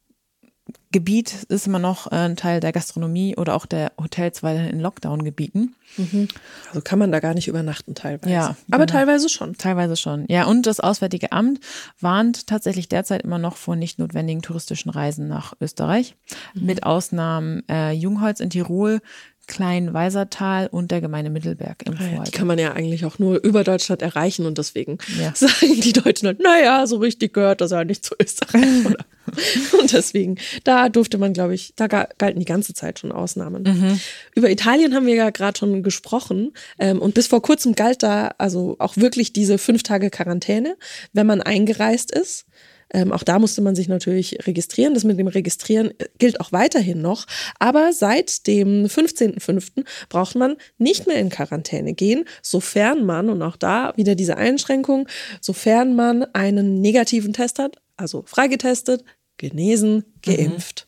[0.93, 4.79] Gebiet ist immer noch äh, ein Teil der Gastronomie oder auch der Hotels weil in
[4.79, 5.75] Lockdown-Gebieten.
[5.97, 6.27] Mhm.
[6.69, 8.31] Also kann man da gar nicht übernachten teilweise.
[8.31, 8.99] Ja, aber genau.
[8.99, 9.57] teilweise schon.
[9.57, 10.25] Teilweise schon.
[10.29, 11.59] Ja, und das Auswärtige Amt
[11.99, 16.15] warnt tatsächlich derzeit immer noch vor nicht notwendigen touristischen Reisen nach Österreich.
[16.53, 16.65] Mhm.
[16.65, 19.01] Mit Ausnahmen äh, Jungholz in Tirol,
[19.47, 22.27] Klein-Weisertal und der Gemeinde Mittelberg im Vorort.
[22.27, 25.31] Die kann man ja eigentlich auch nur über Deutschland erreichen und deswegen ja.
[25.35, 28.63] sagen die Deutschen halt, naja, so richtig gehört das ja nicht zu Österreich.
[29.79, 33.63] und deswegen, da durfte man, glaube ich, da galten die ganze Zeit schon Ausnahmen.
[33.63, 33.99] Mhm.
[34.35, 38.33] Über Italien haben wir ja gerade schon gesprochen ähm, und bis vor kurzem galt da
[38.37, 40.75] also auch wirklich diese fünf Tage Quarantäne,
[41.13, 42.45] wenn man eingereist ist.
[42.93, 44.93] Ähm, auch da musste man sich natürlich registrieren.
[44.93, 47.25] Das mit dem Registrieren äh, gilt auch weiterhin noch.
[47.59, 49.83] Aber seit dem 15.05.
[50.09, 55.07] braucht man nicht mehr in Quarantäne gehen, sofern man, und auch da wieder diese Einschränkung,
[55.41, 59.03] sofern man einen negativen Test hat, also freigetestet,
[59.37, 60.03] genesen, mhm.
[60.21, 60.87] geimpft.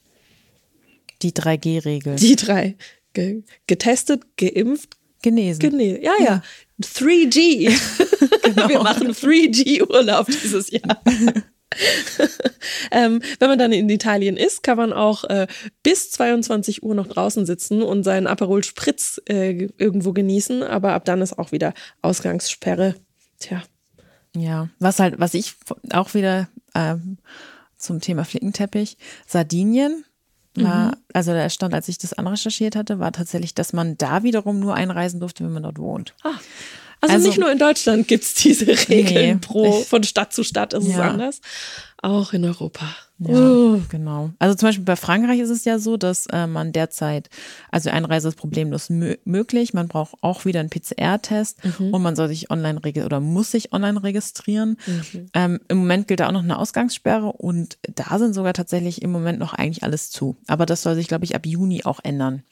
[1.22, 2.18] Die 3G-Regel.
[2.18, 2.76] Die drei.
[3.14, 5.60] Ge getestet, geimpft, genesen.
[5.62, 6.04] Genesen.
[6.04, 6.44] Ja, ja.
[6.82, 7.72] 3G.
[8.44, 8.70] genau.
[8.70, 11.02] Wir machen 3G-Urlaub dieses Jahr.
[12.92, 15.48] ähm, wenn man dann in Italien ist, kann man auch äh,
[15.82, 21.06] bis 22 Uhr noch draußen sitzen und seinen Aperol Spritz äh, irgendwo genießen, aber ab
[21.06, 22.96] dann ist auch wieder Ausgangssperre.
[23.40, 23.64] Tja.
[24.36, 25.56] Ja, was halt, was ich
[25.92, 27.18] auch wieder ähm,
[27.78, 30.06] zum Thema Flickenteppich, Sardinien
[30.56, 30.96] war, mhm.
[31.14, 34.74] also der Stand, als ich das anrecherchiert hatte, war tatsächlich, dass man da wiederum nur
[34.76, 36.14] einreisen durfte, wenn man dort wohnt.
[36.24, 36.34] Ah.
[37.02, 40.44] Also, also nicht nur in Deutschland gibt es diese Regeln nee, pro, von Stadt zu
[40.44, 40.94] Stadt ist ja.
[40.94, 41.42] es anders.
[42.02, 42.88] Auch in Europa.
[43.18, 43.82] Ja, uh.
[43.90, 44.32] genau.
[44.40, 47.30] Also zum Beispiel bei Frankreich ist es ja so, dass äh, man derzeit,
[47.72, 49.74] also Einreise ist problemlos möglich.
[49.74, 51.94] Man braucht auch wieder einen PCR-Test mhm.
[51.94, 54.78] und man soll sich online registrieren oder muss sich online registrieren.
[54.86, 55.30] Mhm.
[55.34, 59.12] Ähm, Im Moment gilt da auch noch eine Ausgangssperre und da sind sogar tatsächlich im
[59.12, 60.36] Moment noch eigentlich alles zu.
[60.48, 62.44] Aber das soll sich, glaube ich, ab Juni auch ändern.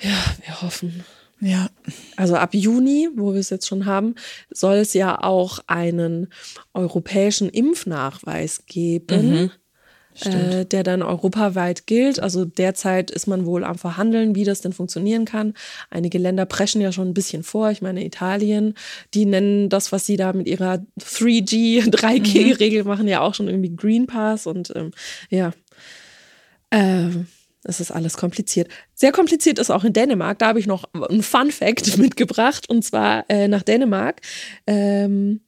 [0.00, 1.04] Ja, wir hoffen.
[1.40, 1.68] Ja.
[2.16, 4.14] Also ab Juni, wo wir es jetzt schon haben,
[4.50, 6.28] soll es ja auch einen
[6.74, 9.30] europäischen Impfnachweis geben.
[9.30, 9.50] Mhm.
[10.24, 12.20] Äh, der dann europaweit gilt.
[12.20, 15.52] Also derzeit ist man wohl am Verhandeln, wie das denn funktionieren kann.
[15.90, 17.70] Einige Länder preschen ja schon ein bisschen vor.
[17.70, 18.74] Ich meine, Italien,
[19.12, 22.88] die nennen das, was sie da mit ihrer 3G, 3G-Regel mhm.
[22.88, 24.92] machen, ja auch schon irgendwie Green Pass und ähm,
[25.28, 25.52] ja.
[26.70, 27.26] Ähm,
[27.64, 28.68] es ist alles kompliziert.
[28.94, 30.38] Sehr kompliziert ist auch in Dänemark.
[30.38, 34.20] Da habe ich noch einen Fun Fact mitgebracht und zwar äh, nach Dänemark.
[34.66, 35.40] Ähm,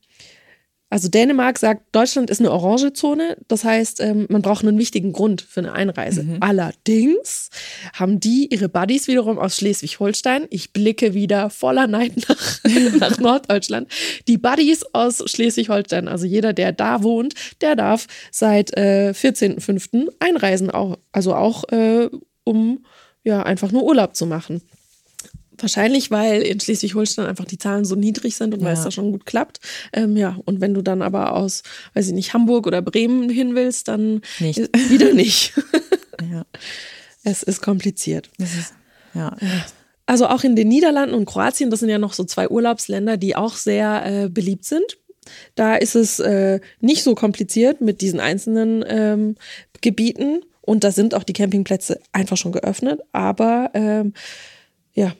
[0.90, 3.36] also Dänemark sagt, Deutschland ist eine orange Zone.
[3.46, 6.22] Das heißt, ähm, man braucht einen wichtigen Grund für eine Einreise.
[6.22, 6.38] Mhm.
[6.40, 7.50] Allerdings
[7.92, 10.46] haben die ihre Buddies wiederum aus Schleswig-Holstein.
[10.48, 12.64] Ich blicke wieder voller Neid nach,
[12.98, 13.88] nach Norddeutschland.
[14.28, 20.08] Die Buddies aus Schleswig-Holstein, also jeder, der da wohnt, der darf seit äh, 14.05.
[20.20, 20.70] einreisen.
[20.70, 22.08] Auch, also auch äh,
[22.44, 22.84] um
[23.24, 24.62] ja einfach nur Urlaub zu machen.
[25.60, 28.66] Wahrscheinlich, weil in Schleswig-Holstein einfach die Zahlen so niedrig sind und ja.
[28.66, 29.60] weil es da schon gut klappt.
[29.92, 31.62] Ähm, ja, und wenn du dann aber aus,
[31.94, 34.58] weiß ich nicht, Hamburg oder Bremen hin willst, dann nicht.
[34.90, 35.54] wieder nicht.
[36.32, 36.44] ja.
[37.24, 38.30] Es ist kompliziert.
[38.38, 38.74] Es ist,
[39.14, 39.36] ja.
[40.06, 43.36] Also auch in den Niederlanden und Kroatien, das sind ja noch so zwei Urlaubsländer, die
[43.36, 44.96] auch sehr äh, beliebt sind.
[45.54, 49.36] Da ist es äh, nicht so kompliziert mit diesen einzelnen ähm,
[49.80, 50.40] Gebieten.
[50.62, 53.00] Und da sind auch die Campingplätze einfach schon geöffnet.
[53.12, 54.14] Aber ähm,
[54.94, 55.14] ja,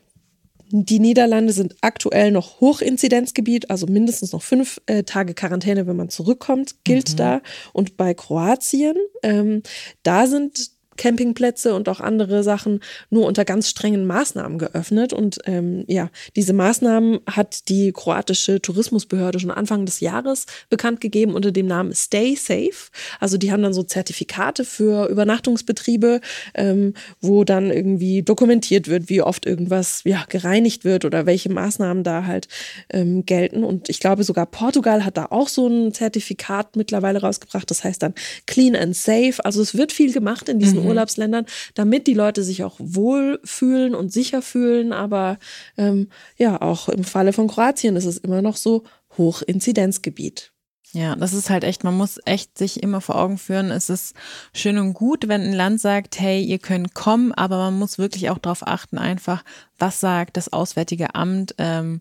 [0.71, 6.11] die Niederlande sind aktuell noch Hochinzidenzgebiet, also mindestens noch fünf äh, Tage Quarantäne, wenn man
[6.11, 7.17] zurückkommt, gilt mhm.
[7.17, 7.41] da.
[7.73, 9.63] Und bei Kroatien, ähm,
[10.03, 15.15] da sind Campingplätze und auch andere Sachen nur unter ganz strengen Maßnahmen geöffnet.
[15.15, 21.35] Und ähm, ja, diese Maßnahmen hat die kroatische Tourismusbehörde schon Anfang des Jahres bekannt gegeben
[21.35, 22.91] unter dem Namen Stay Safe.
[23.21, 26.21] Also die haben dann so Zertifikate für Übernachtungsbetriebe,
[26.55, 32.03] ähm, wo dann irgendwie dokumentiert wird, wie oft irgendwas ja, gereinigt wird oder welche Maßnahmen
[32.03, 32.49] da halt
[32.91, 33.65] ähm, gelten.
[33.65, 37.71] Und ich glaube sogar Portugal hat da auch so ein Zertifikat mittlerweile rausgebracht.
[37.71, 38.15] Das heißt dann
[38.47, 39.35] Clean and Safe.
[39.45, 40.88] Also es wird viel gemacht in diesen mhm.
[40.89, 44.93] Urlaubsländern, damit die Leute sich auch wohl fühlen und sicher fühlen.
[44.93, 45.39] Aber
[45.77, 48.85] ähm, ja, auch im Falle von Kroatien ist es immer noch so
[49.17, 50.53] Hochinzidenzgebiet.
[50.93, 53.71] Ja, das ist halt echt, man muss echt sich immer vor Augen führen.
[53.71, 54.15] Es ist
[54.55, 58.31] schön und gut, wenn ein Land sagt, hey, ihr könnt kommen, aber man muss wirklich
[58.31, 59.45] auch darauf achten, einfach,
[59.79, 62.01] was sagt das Auswärtige Amt, ähm,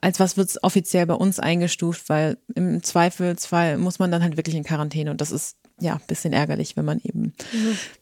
[0.00, 4.36] als was wird es offiziell bei uns eingestuft, weil im Zweifelsfall muss man dann halt
[4.36, 7.34] wirklich in Quarantäne und das ist ja, bisschen ärgerlich, wenn man eben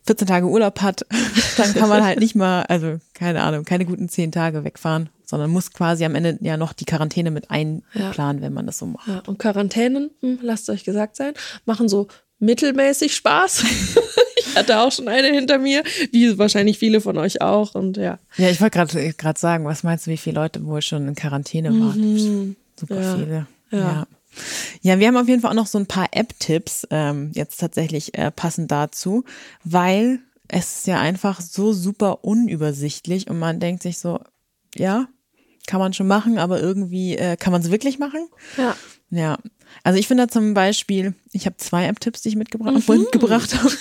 [0.07, 1.07] 14 Tage Urlaub hat,
[1.57, 5.51] dann kann man halt nicht mal, also keine Ahnung, keine guten zehn Tage wegfahren, sondern
[5.51, 8.43] muss quasi am Ende ja noch die Quarantäne mit einplanen, ja.
[8.43, 9.09] wenn man das so macht.
[9.09, 13.65] Ja, und Quarantänen, hm, lasst euch gesagt sein, machen so mittelmäßig Spaß.
[14.37, 18.19] ich hatte auch schon eine hinter mir, wie wahrscheinlich viele von euch auch und ja.
[18.37, 21.15] Ja, ich wollte gerade gerade sagen, was meinst du, wie viele Leute wohl schon in
[21.15, 22.01] Quarantäne waren?
[22.01, 22.57] Mhm.
[22.79, 23.17] Super ja.
[23.17, 23.47] viele.
[23.71, 24.07] ja.
[24.83, 24.99] Ja.
[24.99, 28.31] Wir haben auf jeden Fall auch noch so ein paar App-Tipps ähm, jetzt tatsächlich äh,
[28.31, 29.25] passend dazu,
[29.65, 34.21] weil es ist ja einfach so super unübersichtlich und man denkt sich so,
[34.75, 35.09] ja,
[35.67, 38.29] kann man schon machen, aber irgendwie äh, kann man es wirklich machen.
[38.57, 38.77] Ja.
[39.13, 39.39] Ja,
[39.83, 43.59] also ich finde zum Beispiel, ich habe zwei App-Tipps, die ich mitgebracht, mhm.
[43.59, 43.71] habe.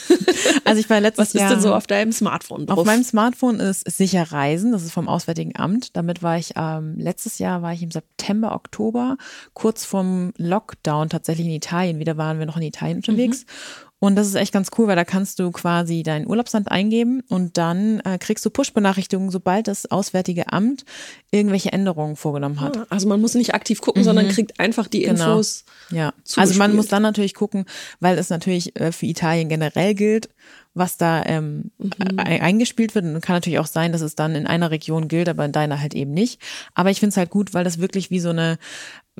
[0.66, 2.80] Also ich war letztes Was ist Jahr, denn so auf deinem Smartphone drauf?
[2.80, 5.96] Auf meinem Smartphone ist Sicher Reisen, das ist vom Auswärtigen Amt.
[5.96, 9.18] Damit war ich, ähm, letztes Jahr war ich im September, Oktober,
[9.54, 12.00] kurz vorm Lockdown tatsächlich in Italien.
[12.00, 13.46] Wieder waren wir noch in Italien unterwegs.
[13.46, 13.90] Mhm.
[14.00, 17.58] Und das ist echt ganz cool, weil da kannst du quasi dein Urlaubsland eingeben und
[17.58, 20.86] dann äh, kriegst du Push-Benachrichtigungen, sobald das Auswärtige Amt
[21.32, 22.78] irgendwelche Änderungen vorgenommen hat.
[22.78, 24.06] Ah, also man muss nicht aktiv gucken, mhm.
[24.06, 25.32] sondern kriegt einfach die genau.
[25.32, 25.66] Infos.
[25.92, 27.66] Ja, also man muss dann natürlich gucken,
[28.00, 30.30] weil es natürlich äh, für Italien generell gilt,
[30.74, 32.20] was da ähm, mhm.
[32.20, 33.06] eingespielt wird.
[33.06, 35.80] Und kann natürlich auch sein, dass es dann in einer Region gilt, aber in deiner
[35.80, 36.42] halt eben nicht.
[36.76, 38.58] Aber ich finde es halt gut, weil das wirklich wie so eine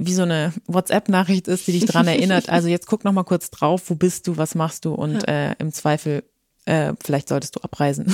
[0.02, 2.48] wie so eine WhatsApp-Nachricht ist, die dich dran erinnert.
[2.50, 5.52] Also jetzt guck noch mal kurz drauf, wo bist du, was machst du und ja.
[5.52, 6.24] äh, im Zweifel
[6.66, 8.14] äh, vielleicht solltest du abreisen.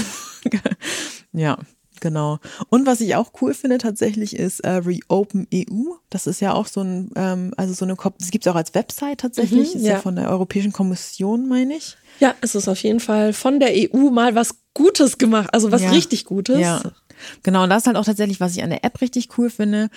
[1.31, 1.57] ja,
[2.05, 2.37] genau.
[2.69, 5.95] Und was ich auch cool finde tatsächlich ist äh, Reopen EU.
[6.11, 8.75] Das ist ja auch so ein, ähm, also so eine, das gibt es auch als
[8.75, 9.73] Website tatsächlich.
[9.73, 9.93] Mhm, ist ja.
[9.93, 11.97] ja von der Europäischen Kommission, meine ich.
[12.19, 15.81] Ja, es ist auf jeden Fall von der EU mal was Gutes gemacht, also was
[15.81, 15.89] ja.
[15.89, 16.59] richtig Gutes.
[16.59, 16.83] Ja.
[17.43, 19.89] Genau, und das ist halt auch tatsächlich, was ich an der App richtig cool finde.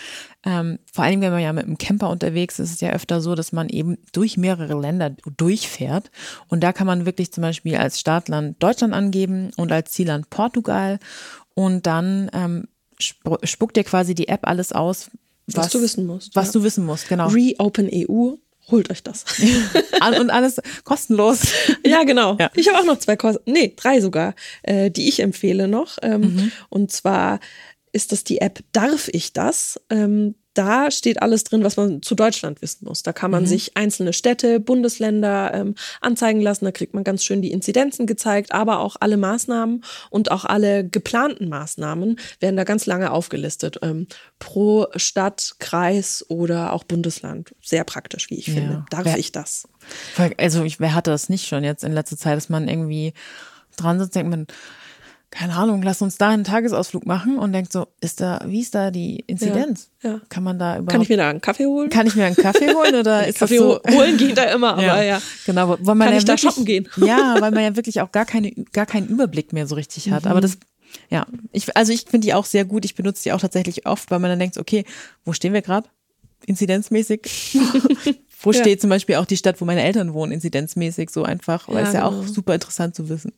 [0.45, 3.21] Ähm, vor allem, wenn man ja mit einem Camper unterwegs ist, ist es ja öfter
[3.21, 6.11] so, dass man eben durch mehrere Länder durchfährt.
[6.49, 10.99] Und da kann man wirklich zum Beispiel als Startland Deutschland angeben und als Zielland Portugal.
[11.59, 12.69] Und dann ähm,
[13.43, 15.11] spuckt dir quasi die App alles aus,
[15.49, 16.37] was, was du wissen musst.
[16.37, 16.53] Was ja.
[16.53, 17.27] du wissen musst, genau.
[17.27, 18.37] Reopen EU
[18.71, 19.25] holt euch das.
[20.21, 21.41] und alles kostenlos.
[21.85, 22.37] Ja, genau.
[22.39, 22.53] Ja.
[22.55, 25.99] Ich habe auch noch zwei, Kosten, nee, drei sogar, äh, die ich empfehle noch.
[26.01, 26.53] Ähm, mhm.
[26.69, 27.41] Und zwar
[27.91, 29.81] ist das die App Darf ich das?
[29.91, 33.05] Ähm, da steht alles drin, was man zu Deutschland wissen muss.
[33.05, 33.47] Da kann man mhm.
[33.47, 36.65] sich einzelne Städte, Bundesländer ähm, anzeigen lassen.
[36.65, 40.85] Da kriegt man ganz schön die Inzidenzen gezeigt, aber auch alle Maßnahmen und auch alle
[40.85, 43.79] geplanten Maßnahmen werden da ganz lange aufgelistet.
[43.83, 44.09] Ähm,
[44.41, 47.55] pro Stadt, Kreis oder auch Bundesland.
[47.63, 48.73] Sehr praktisch, wie ich finde.
[48.73, 48.87] Ja.
[48.91, 49.69] Darf wer, ich das?
[50.39, 53.13] Also ich, wer hatte das nicht schon jetzt in letzter Zeit, dass man irgendwie
[53.77, 54.49] dran sitzt, denkt man,
[55.31, 58.75] keine Ahnung, lass uns da einen Tagesausflug machen und denkt so, ist da, wie ist
[58.75, 59.91] da die Inzidenz?
[60.03, 60.21] Ja, ja.
[60.31, 60.91] Kann man da überhaupt.
[60.91, 61.91] Kann ich mir da einen Kaffee holen?
[61.91, 63.81] Kann ich mir einen Kaffee holen oder ist Kaffee das so?
[63.91, 65.03] holen geht da immer, aber ja.
[65.03, 65.23] ja.
[65.45, 66.89] Genau, weil man Kann ja ich wirklich, da shoppen gehen?
[66.97, 70.25] Ja, weil man ja wirklich auch gar keine, gar keinen Überblick mehr so richtig hat.
[70.25, 70.31] Mhm.
[70.31, 70.59] Aber das,
[71.11, 72.87] ja, ich, also ich finde die auch sehr gut.
[72.87, 74.85] Ich benutze die auch tatsächlich oft, weil man dann denkt, okay,
[75.25, 75.89] wo stehen wir gerade?
[76.47, 77.59] Inzidenzmäßig?
[78.41, 81.85] wo steht zum Beispiel auch die Stadt, wo meine Eltern wohnen, inzidenzmäßig so einfach, weil
[81.85, 82.23] es ja genau.
[82.23, 83.33] auch super interessant zu wissen.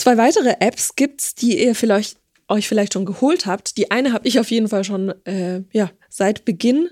[0.00, 2.16] Zwei weitere Apps gibt's, die ihr vielleicht
[2.48, 3.76] euch vielleicht schon geholt habt.
[3.76, 6.88] Die eine habe ich auf jeden Fall schon äh, ja, seit Beginn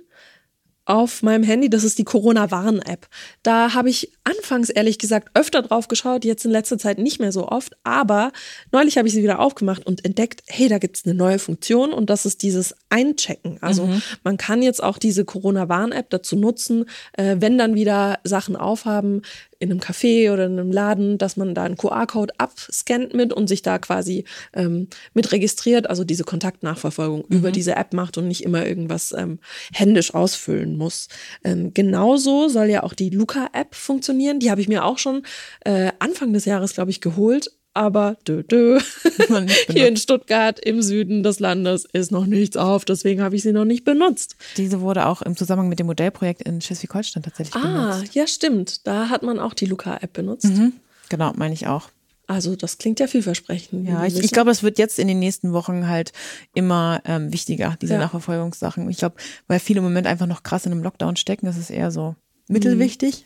[0.85, 1.71] auf meinem Handy.
[1.71, 3.09] Das ist die Corona-Warn-App.
[3.42, 7.33] Da habe ich anfangs ehrlich gesagt öfter drauf geschaut, jetzt in letzter Zeit nicht mehr
[7.33, 7.79] so oft.
[7.83, 8.31] Aber
[8.73, 11.94] neulich habe ich sie wieder aufgemacht und entdeckt, hey, da gibt es eine neue Funktion
[11.94, 13.59] und das ist dieses Einchecken.
[13.61, 14.03] Also mhm.
[14.24, 19.22] man kann jetzt auch diese Corona-Warn-App dazu nutzen, äh, wenn dann wieder Sachen aufhaben,
[19.61, 23.48] in einem Café oder in einem Laden, dass man da einen QR-Code abscannt mit und
[23.48, 27.37] sich da quasi ähm, mit registriert, also diese Kontaktnachverfolgung mhm.
[27.37, 29.40] über diese App macht und nicht immer irgendwas ähm,
[29.72, 31.09] händisch ausfüllen muss.
[31.42, 34.38] Ähm, genauso soll ja auch die Luca-App funktionieren.
[34.38, 35.24] Die habe ich mir auch schon
[35.64, 38.81] äh, Anfang des Jahres, glaube ich, geholt aber dö, dö.
[39.71, 43.53] hier in Stuttgart im Süden des Landes ist noch nichts auf, deswegen habe ich sie
[43.53, 44.35] noch nicht benutzt.
[44.57, 48.11] Diese wurde auch im Zusammenhang mit dem Modellprojekt in Schleswig-Holstein tatsächlich ah, benutzt.
[48.11, 48.87] Ah, ja, stimmt.
[48.87, 50.47] Da hat man auch die Luca-App benutzt.
[50.47, 50.73] Mhm.
[51.09, 51.88] Genau, meine ich auch.
[52.27, 53.88] Also das klingt ja vielversprechend.
[53.88, 56.12] Ja, ich, ich glaube, es wird jetzt in den nächsten Wochen halt
[56.55, 58.01] immer ähm, wichtiger, diese ja.
[58.01, 58.91] Nachverfolgungssachen.
[58.91, 61.71] Ich glaube, weil viele im Moment einfach noch krass in einem Lockdown stecken, das ist
[61.71, 62.17] eher so
[62.49, 63.25] mittelwichtig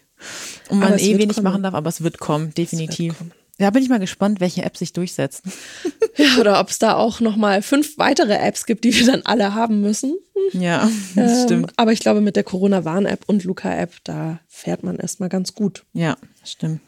[0.68, 1.44] und man eh wenig kommen.
[1.44, 3.18] machen darf, aber es wird kommen, definitiv.
[3.18, 3.41] Wird kommen.
[3.62, 5.52] Da bin ich mal gespannt, welche Apps sich durchsetzen.
[6.16, 9.22] ja, oder ob es da auch noch mal fünf weitere Apps gibt, die wir dann
[9.22, 10.16] alle haben müssen.
[10.34, 10.60] Hm, hm.
[10.62, 11.72] Ja, das Ähm, stimmt.
[11.76, 15.84] aber ich glaube, mit der Corona-Warn-App und Luca-App, da fährt man erstmal ganz gut.
[15.92, 16.80] Ja, stimmt.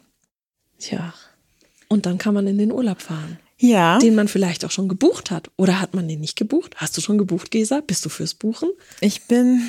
[0.79, 1.13] Tja.
[1.87, 5.31] Und dann kann man in den Urlaub fahren, Ja, den man vielleicht auch schon gebucht
[5.31, 5.49] hat.
[5.57, 6.75] Oder hat man den nicht gebucht?
[6.77, 7.81] Hast du schon gebucht, Gesa?
[7.85, 8.69] Bist du fürs Buchen?
[9.01, 9.61] ich bin,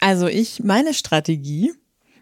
[0.00, 1.72] also ich, meine Strategie,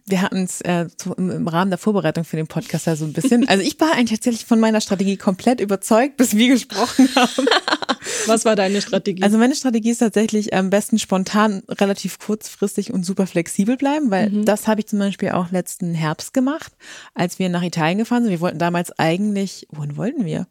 [0.06, 0.86] wir hatten es äh,
[1.16, 3.92] im, im Rahmen der Vorbereitung für den Podcast ja so ein bisschen, also ich war
[3.94, 7.46] eigentlich tatsächlich von meiner Strategie komplett überzeugt, bis wir gesprochen haben.
[8.26, 9.22] Was war deine Strategie?
[9.22, 14.30] Also meine Strategie ist tatsächlich am besten spontan, relativ kurzfristig und super flexibel bleiben, weil
[14.44, 16.72] das habe ich zum Beispiel auch letzten Herbst gemacht,
[17.14, 18.30] als wir nach Italien gefahren sind.
[18.30, 20.46] Wir wollten damals eigentlich, wohin wollten wir?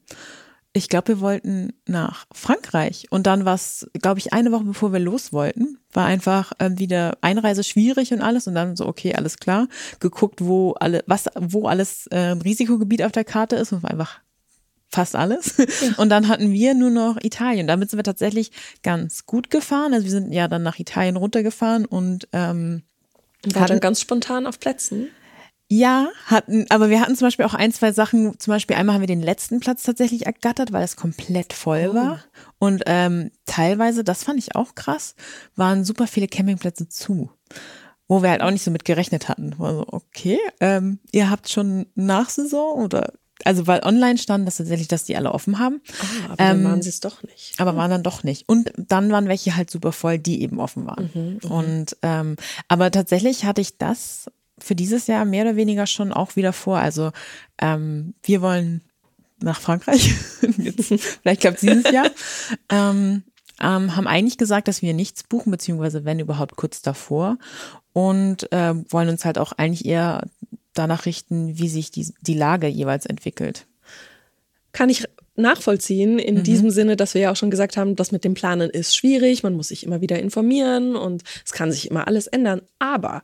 [0.76, 3.06] Ich glaube, wir wollten nach Frankreich.
[3.12, 6.80] Und dann war es, glaube ich, eine Woche bevor wir los wollten, war einfach ähm,
[6.80, 8.48] wieder Einreise schwierig und alles.
[8.48, 9.68] Und dann so, okay, alles klar.
[10.00, 13.72] Geguckt, wo alle, was, wo alles äh, Risikogebiet auf der Karte ist.
[13.72, 14.20] Und war einfach
[14.94, 15.56] fast alles.
[15.98, 17.68] Und dann hatten wir nur noch Italien.
[17.68, 19.94] Damit sind wir tatsächlich ganz gut gefahren.
[19.94, 22.84] Also wir sind ja dann nach Italien runtergefahren und ähm,
[23.46, 25.10] war dann ganz spontan auf Plätzen.
[25.76, 28.38] Ja, hatten, aber wir hatten zum Beispiel auch ein, zwei Sachen.
[28.40, 32.20] Zum Beispiel einmal haben wir den letzten Platz tatsächlich ergattert, weil es komplett voll war.
[32.60, 35.16] Und ähm, teilweise, das fand ich auch krass,
[35.56, 37.32] waren super viele Campingplätze zu.
[38.08, 39.58] Wo wir halt auch nicht so mit gerechnet hatten.
[39.58, 43.14] War so, okay, ähm, ihr habt schon Nachsaison oder
[43.46, 45.82] also weil online stand das tatsächlich, dass die alle offen haben.
[46.00, 47.60] Ah, aber dann Ähm, waren sie es doch nicht.
[47.60, 48.48] aber waren dann doch nicht.
[48.48, 51.10] Und dann waren welche halt super voll, die eben offen waren.
[51.14, 52.36] Mhm, und ähm,
[52.68, 54.30] aber tatsächlich hatte ich das
[54.64, 56.80] für dieses Jahr mehr oder weniger schon auch wieder vor.
[56.80, 57.12] Also
[57.60, 58.82] ähm, wir wollen
[59.42, 60.14] nach Frankreich.
[60.58, 62.10] Jetzt, vielleicht klappt dieses Jahr.
[62.70, 63.24] Ähm,
[63.62, 67.38] ähm, haben eigentlich gesagt, dass wir nichts buchen, beziehungsweise wenn überhaupt kurz davor.
[67.94, 70.24] Und ähm, wollen uns halt auch eigentlich eher
[70.74, 73.68] danach richten, wie sich die, die Lage jeweils entwickelt.
[74.72, 76.44] Kann ich nachvollziehen, in Mhm.
[76.44, 79.44] diesem Sinne, dass wir ja auch schon gesagt haben, das mit dem Planen ist schwierig,
[79.44, 82.62] man muss sich immer wieder informieren und es kann sich immer alles ändern.
[82.80, 83.24] Aber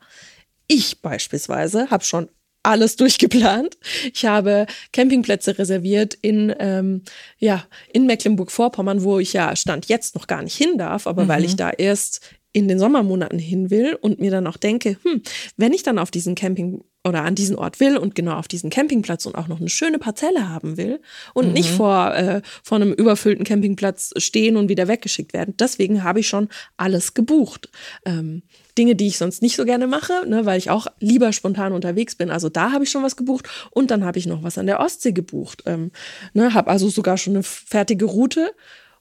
[0.70, 2.30] ich beispielsweise habe schon
[2.64, 3.78] alles durchgeplant.
[4.14, 7.04] Ich habe Campingplätze reserviert in, ähm,
[7.38, 11.46] ja, in Mecklenburg-Vorpommern, wo ich ja Stand jetzt noch gar nicht hin darf, aber weil
[11.46, 15.22] ich da erst in den Sommermonaten hin will und mir dann auch denke, hm,
[15.56, 18.70] wenn ich dann auf diesen Camping oder an diesen Ort will und genau auf diesen
[18.70, 21.00] Campingplatz und auch noch eine schöne Parzelle haben will
[21.34, 25.56] und nicht vor, äh, vor einem überfüllten Campingplatz stehen und wieder weggeschickt werden.
[25.58, 27.70] Deswegen habe ich schon alles gebucht.
[28.06, 28.44] Ähm,
[28.80, 32.16] Dinge, die ich sonst nicht so gerne mache, ne, weil ich auch lieber spontan unterwegs
[32.16, 32.32] bin.
[32.32, 34.80] Also da habe ich schon was gebucht und dann habe ich noch was an der
[34.80, 35.64] Ostsee gebucht.
[35.66, 35.92] Ähm,
[36.34, 38.52] ne, habe also sogar schon eine fertige Route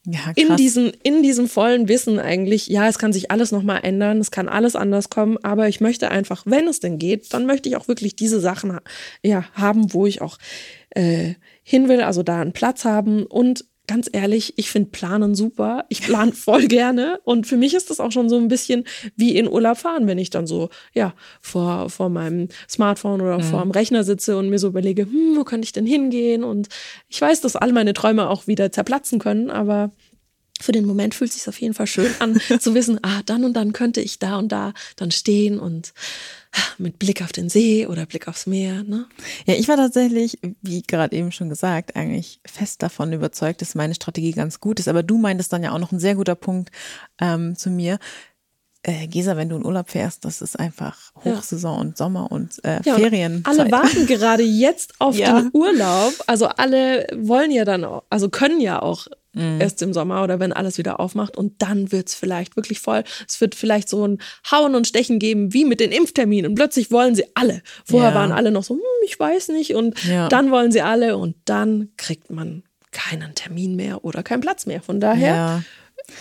[0.05, 4.19] Ja, in diesem, in diesem vollen Wissen eigentlich, ja, es kann sich alles nochmal ändern,
[4.19, 7.69] es kann alles anders kommen, aber ich möchte einfach, wenn es denn geht, dann möchte
[7.69, 8.81] ich auch wirklich diese Sachen
[9.23, 10.39] ja, haben, wo ich auch
[10.91, 15.85] äh, hin will, also da einen Platz haben und ganz ehrlich, ich finde Planen super.
[15.89, 18.85] Ich plane voll gerne und für mich ist das auch schon so ein bisschen
[19.17, 23.63] wie in Urlaub fahren, wenn ich dann so, ja, vor, vor meinem Smartphone oder vor
[23.63, 26.45] dem Rechner sitze und mir so überlege, hm, wo könnte ich denn hingehen?
[26.45, 26.69] Und
[27.09, 29.91] ich weiß, dass all meine Träume auch wieder zerplatzen können, aber
[30.61, 33.45] für den Moment fühlt es sich auf jeden Fall schön an, zu wissen, ah, dann
[33.45, 35.93] und dann könnte ich da und da dann stehen und
[36.79, 39.07] mit Blick auf den See oder Blick aufs Meer, ne?
[39.47, 43.95] Ja, ich war tatsächlich, wie gerade eben schon gesagt, eigentlich fest davon überzeugt, dass meine
[43.95, 44.89] Strategie ganz gut ist.
[44.89, 46.71] Aber du meintest dann ja auch noch ein sehr guter Punkt
[47.21, 47.99] ähm, zu mir.
[48.85, 52.81] Äh, Gesa, wenn du in Urlaub fährst, das ist einfach Hochsaison und Sommer und äh,
[52.85, 53.43] Ja, Ferien.
[53.45, 55.41] Alle warten gerade jetzt auf Ja.
[55.41, 56.15] den Urlaub.
[56.29, 59.09] Also alle wollen ja dann auch, also können ja auch
[59.39, 59.61] Mhm.
[59.61, 63.05] erst im Sommer oder wenn alles wieder aufmacht und dann wird's vielleicht wirklich voll.
[63.27, 64.19] Es wird vielleicht so ein
[64.51, 66.51] Hauen und Stechen geben wie mit den Impfterminen.
[66.51, 67.63] Und plötzlich wollen sie alle.
[67.85, 68.15] Vorher Ja.
[68.17, 69.75] waren alle noch so, hm, ich weiß nicht.
[69.75, 70.29] Und Ja.
[70.29, 74.83] dann wollen sie alle und dann kriegt man keinen Termin mehr oder keinen Platz mehr.
[74.83, 75.63] Von daher, ja,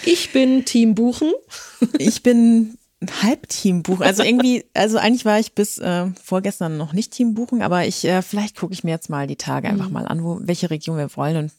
[0.04, 1.32] ich bin Team Buchen.
[1.98, 2.78] ich bin
[3.22, 4.04] Halbteam buchen.
[4.04, 8.04] Also irgendwie, also eigentlich war ich bis äh, vorgestern noch nicht Team buchen, aber ich
[8.06, 10.98] äh, vielleicht gucke ich mir jetzt mal die Tage einfach mal an, wo welche Region
[10.98, 11.52] wir wollen und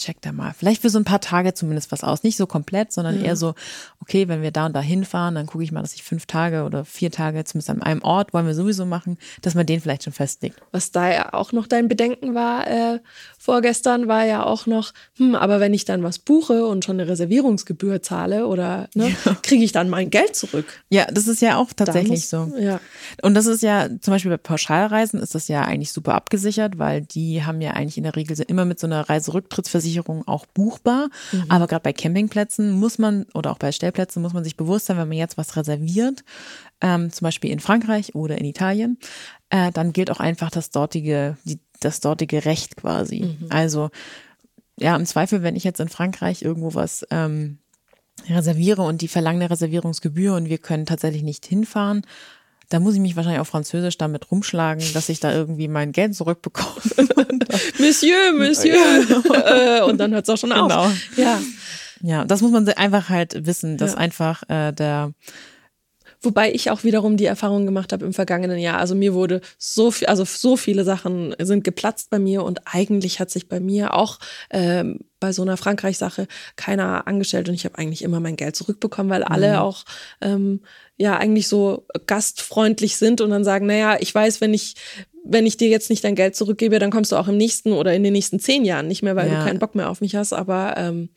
[0.00, 0.52] check da mal.
[0.56, 2.22] Vielleicht für so ein paar Tage zumindest was aus.
[2.22, 3.54] Nicht so komplett, sondern eher so,
[4.00, 6.64] okay, wenn wir da und da hinfahren, dann gucke ich mal, dass ich fünf Tage
[6.64, 10.04] oder vier Tage zumindest an einem Ort wollen wir sowieso machen, dass man den vielleicht
[10.04, 10.60] schon festlegt.
[10.72, 13.00] Was da ja auch noch dein Bedenken war, äh,
[13.38, 17.08] vorgestern war ja auch noch, hm, aber wenn ich dann was buche und schon eine
[17.08, 20.82] Reservierungsgebühr zahle oder ne, kriege ich dann mein Geld zurück?
[20.88, 22.52] Ja, das ist ja auch tatsächlich muss- so.
[22.58, 22.80] Ja.
[23.22, 27.02] Und das ist ja, zum Beispiel bei Pauschalreisen ist das ja eigentlich super abgesichert, weil
[27.02, 31.08] die haben ja eigentlich in der Regel immer mit so einer Reiserücktrittsversicherung auch buchbar.
[31.48, 34.96] Aber gerade bei Campingplätzen muss man, oder auch bei Stellplätzen muss man sich bewusst sein,
[34.96, 36.24] wenn man jetzt was reserviert,
[36.80, 38.98] ähm, zum Beispiel in Frankreich oder in Italien,
[39.50, 43.36] äh, dann gilt auch einfach das dortige, die, das dortige Recht quasi.
[43.50, 43.90] Also
[44.78, 47.58] ja, im Zweifel, wenn ich jetzt in Frankreich irgendwo was ähm,
[48.28, 52.02] reserviere und die verlangen eine Reservierungsgebühr und wir können tatsächlich nicht hinfahren,
[52.70, 56.14] da muss ich mich wahrscheinlich auf Französisch damit rumschlagen, dass ich da irgendwie mein Geld
[56.14, 56.80] zurückbekomme.
[57.78, 59.86] Monsieur, Monsieur.
[59.86, 60.68] und dann hört es auch schon genau.
[60.68, 60.92] auf.
[61.16, 61.40] Ja.
[62.02, 63.98] Ja, das muss man einfach halt wissen, dass ja.
[63.98, 65.12] einfach äh, der
[66.22, 68.78] Wobei ich auch wiederum die Erfahrung gemacht habe im vergangenen Jahr.
[68.78, 73.20] Also mir wurde so viel, also so viele Sachen sind geplatzt bei mir und eigentlich
[73.20, 74.18] hat sich bei mir auch
[74.50, 79.10] ähm, bei so einer Frankreich-Sache keiner angestellt und ich habe eigentlich immer mein Geld zurückbekommen,
[79.10, 79.58] weil alle mhm.
[79.60, 79.84] auch
[80.20, 80.60] ähm,
[81.00, 84.74] ja eigentlich so gastfreundlich sind und dann sagen, naja, ich weiß, wenn ich
[85.22, 87.94] wenn ich dir jetzt nicht dein Geld zurückgebe, dann kommst du auch im nächsten oder
[87.94, 89.38] in den nächsten zehn Jahren nicht mehr, weil ja.
[89.38, 90.32] du keinen Bock mehr auf mich hast.
[90.32, 91.10] Aber ähm,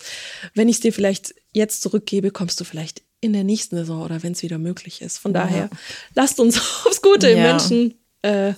[0.53, 4.21] wenn ich es dir vielleicht jetzt zurückgebe, kommst du vielleicht in der nächsten Saison oder
[4.21, 5.17] wenn es wieder möglich ist.
[5.17, 5.41] Von ja.
[5.41, 5.69] daher,
[6.15, 7.35] lasst uns aufs Gute ja.
[7.35, 8.53] im Menschen äh,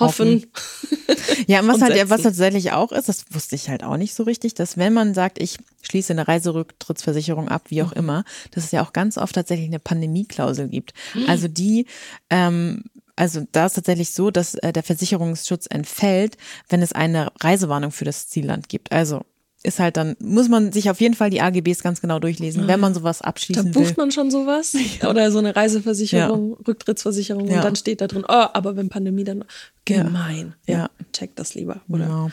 [0.00, 0.46] hoffen.
[0.54, 1.44] hoffen.
[1.46, 4.14] Ja, und was und halt, was tatsächlich auch ist, das wusste ich halt auch nicht
[4.14, 7.98] so richtig, dass wenn man sagt, ich schließe eine Reiserücktrittsversicherung ab, wie auch mhm.
[7.98, 10.92] immer, dass es ja auch ganz oft tatsächlich eine Pandemieklausel gibt.
[11.14, 11.28] Mhm.
[11.28, 11.86] Also die,
[12.30, 12.84] ähm,
[13.16, 16.36] also da ist tatsächlich so, dass äh, der Versicherungsschutz entfällt,
[16.68, 18.92] wenn es eine Reisewarnung für das Zielland gibt.
[18.92, 19.24] Also
[19.64, 22.78] ist halt dann, muss man sich auf jeden Fall die AGBs ganz genau durchlesen, wenn
[22.78, 23.72] man sowas abschließen will.
[23.72, 24.74] Da bucht man schon sowas
[25.08, 26.56] oder so eine Reiseversicherung, ja.
[26.68, 27.56] Rücktrittsversicherung ja.
[27.56, 29.44] und dann steht da drin, oh, aber wenn Pandemie dann
[29.86, 30.54] gemein.
[30.66, 30.90] Ja, ja.
[31.12, 32.30] checkt das lieber oder genau.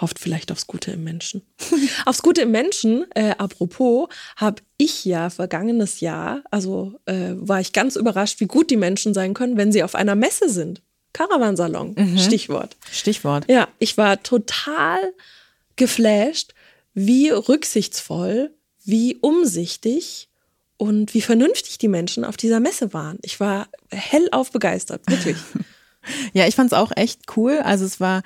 [0.00, 1.42] hofft vielleicht aufs Gute im Menschen.
[2.04, 7.72] aufs Gute im Menschen, äh, apropos, habe ich ja vergangenes Jahr, also äh, war ich
[7.72, 10.82] ganz überrascht, wie gut die Menschen sein können, wenn sie auf einer Messe sind.
[11.12, 12.18] Caravansalon, mhm.
[12.18, 12.76] Stichwort.
[12.90, 13.44] Stichwort.
[13.48, 14.98] Ja, ich war total
[15.76, 16.54] geflasht,
[16.94, 20.28] wie rücksichtsvoll, wie umsichtig
[20.76, 23.18] und wie vernünftig die Menschen auf dieser Messe waren.
[23.22, 25.36] Ich war hellauf begeistert, wirklich.
[26.32, 27.60] ja, ich fand es auch echt cool.
[27.62, 28.22] Also es war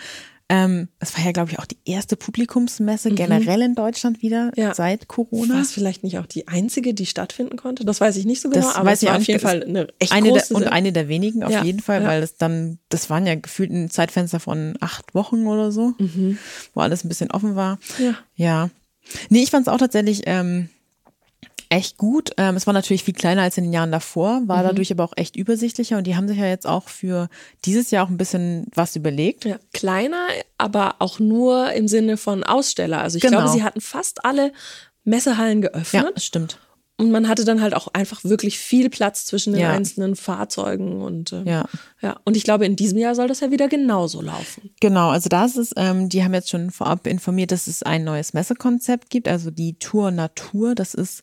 [0.48, 3.16] ähm, es war ja, glaube ich, auch die erste Publikumsmesse mhm.
[3.16, 4.74] generell in Deutschland wieder ja.
[4.74, 5.54] seit Corona.
[5.54, 7.84] War es vielleicht nicht auch die einzige, die stattfinden konnte?
[7.84, 9.88] Das weiß ich nicht so genau, das aber weiß es war auf jeden Fall eine
[9.98, 11.64] echt eine große der, Und eine der wenigen auf ja.
[11.64, 12.08] jeden Fall, ja.
[12.08, 16.38] weil es dann, das waren ja gefühlt ein Zeitfenster von acht Wochen oder so, mhm.
[16.74, 17.78] wo alles ein bisschen offen war.
[17.98, 18.14] Ja.
[18.36, 18.70] Ja.
[19.28, 20.68] Nee, ich fand es auch tatsächlich ähm,
[21.76, 22.30] echt gut.
[22.38, 24.68] Ähm, es war natürlich viel kleiner als in den Jahren davor, war mhm.
[24.68, 27.28] dadurch aber auch echt übersichtlicher und die haben sich ja jetzt auch für
[27.64, 29.44] dieses Jahr auch ein bisschen was überlegt.
[29.44, 33.00] Ja, kleiner, aber auch nur im Sinne von Aussteller.
[33.00, 33.38] Also ich genau.
[33.38, 34.52] glaube, sie hatten fast alle
[35.04, 36.12] Messehallen geöffnet.
[36.14, 36.58] Ja, stimmt.
[36.98, 39.70] Und man hatte dann halt auch einfach wirklich viel Platz zwischen den ja.
[39.70, 41.66] einzelnen Fahrzeugen und ähm, ja.
[42.00, 42.18] ja.
[42.24, 44.70] Und ich glaube, in diesem Jahr soll das ja wieder genauso laufen.
[44.80, 48.32] Genau, also das ist, ähm, die haben jetzt schon vorab informiert, dass es ein neues
[48.32, 50.74] Messekonzept gibt, also die Tour Natur.
[50.74, 51.22] Das ist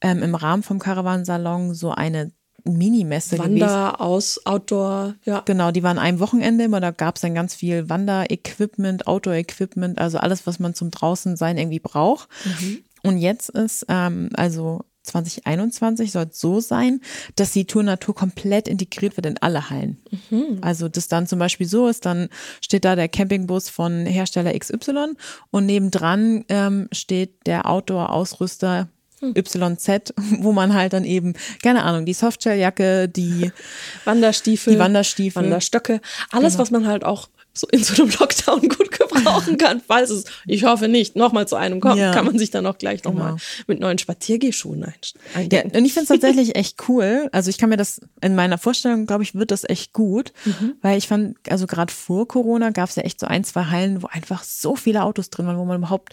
[0.00, 2.32] ähm, im Rahmen vom Caravansalon so eine
[2.64, 4.00] Minimesse Wander, gewesen.
[4.00, 5.40] aus, Outdoor, ja.
[5.44, 10.18] Genau, die waren ein Wochenende immer, da gab es dann ganz viel Wanderequipment, Outdoor-Equipment, also
[10.18, 12.28] alles, was man zum Draußensein irgendwie braucht.
[12.44, 12.78] Mhm.
[13.02, 17.00] Und jetzt ist, ähm, also 2021 soll es so sein,
[17.36, 19.98] dass die Tour Natur komplett integriert wird in alle Hallen.
[20.30, 20.58] Mhm.
[20.60, 22.28] Also das dann zum Beispiel so ist, dann
[22.60, 25.14] steht da der Campingbus von Hersteller XY
[25.50, 28.88] und nebendran ähm, steht der Outdoor-Ausrüster.
[29.22, 33.52] YZ, wo man halt dann eben, keine Ahnung, die Softshelljacke, die
[34.04, 36.00] Wanderstiefel, die Wanderstiefel, Wanderstöcke,
[36.30, 36.62] alles, genau.
[36.62, 40.64] was man halt auch so in so einem Lockdown gut gebrauchen kann, falls es, ich
[40.64, 42.12] hoffe nicht, nochmal zu einem kommt, ja.
[42.12, 43.42] kann man sich dann auch gleich nochmal genau.
[43.66, 45.48] mit neuen Spaziergehschuhen einstellen.
[45.50, 47.28] Ja, und ich finde es tatsächlich echt cool.
[47.32, 50.74] Also ich kann mir das, in meiner Vorstellung, glaube ich, wird das echt gut, mhm.
[50.82, 54.02] weil ich fand, also gerade vor Corona gab es ja echt so ein, zwei Hallen,
[54.02, 56.12] wo einfach so viele Autos drin waren, wo man überhaupt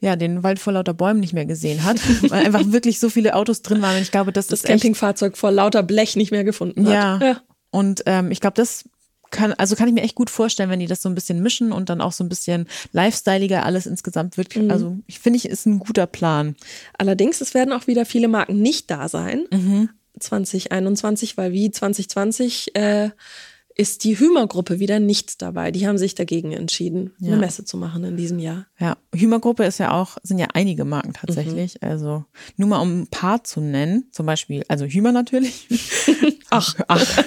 [0.00, 1.98] ja, den Wald vor lauter Bäumen nicht mehr gesehen hat,
[2.30, 3.96] weil einfach wirklich so viele Autos drin waren.
[3.96, 6.92] Und ich glaube, dass das, das Campingfahrzeug vor lauter Blech nicht mehr gefunden hat.
[6.92, 7.18] Ja.
[7.22, 7.40] ja.
[7.70, 8.84] Und ähm, ich glaube, das
[9.30, 11.70] kann, also kann ich mir echt gut vorstellen, wenn die das so ein bisschen mischen
[11.70, 14.54] und dann auch so ein bisschen lifestyleiger alles insgesamt wird.
[14.56, 14.70] Mhm.
[14.70, 16.56] Also ich finde, ich ist ein guter Plan.
[16.98, 19.44] Allerdings, es werden auch wieder viele Marken nicht da sein.
[19.52, 19.90] Mhm.
[20.18, 23.10] 2021, weil wie 2020 äh,
[23.74, 25.70] ist die Hümer-Gruppe wieder nicht dabei.
[25.70, 27.32] Die haben sich dagegen entschieden, ja.
[27.32, 28.66] eine Messe zu machen in diesem Jahr.
[28.78, 31.78] Ja, Hümer-Gruppe ist ja auch, sind ja einige Marken tatsächlich.
[31.80, 31.88] Mhm.
[31.88, 32.24] Also
[32.56, 35.68] nur mal um ein paar zu nennen, zum Beispiel, also Hümer natürlich.
[36.50, 37.18] ach, ach.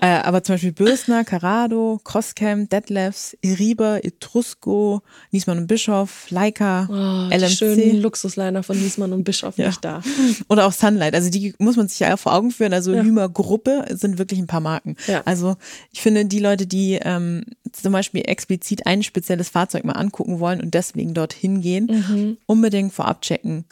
[0.00, 7.34] äh, aber zum Beispiel Bürstner, Carado, Crosscamp, Detlefs, Iriber, Etrusco, Niesmann und Bischof, Leica, oh,
[7.34, 7.48] LMC.
[7.48, 9.66] Die schönen Luxusliner von Niesmann und Bischof ja.
[9.66, 10.02] nicht da.
[10.48, 11.14] Oder auch Sunlight.
[11.14, 12.72] Also die muss man sich ja vor Augen führen.
[12.72, 13.02] Also ja.
[13.02, 14.96] Hümer-Gruppe sind wirklich ein paar Marken.
[15.06, 15.22] Ja.
[15.24, 15.56] Also
[15.90, 20.60] ich finde, die Leute, die ähm, zum Beispiel explizit ein spezielles Fahrzeug mal angucken wollen
[20.60, 22.36] und deswegen dorthin gehen, mhm.
[22.46, 23.64] unbedingt vorab checken,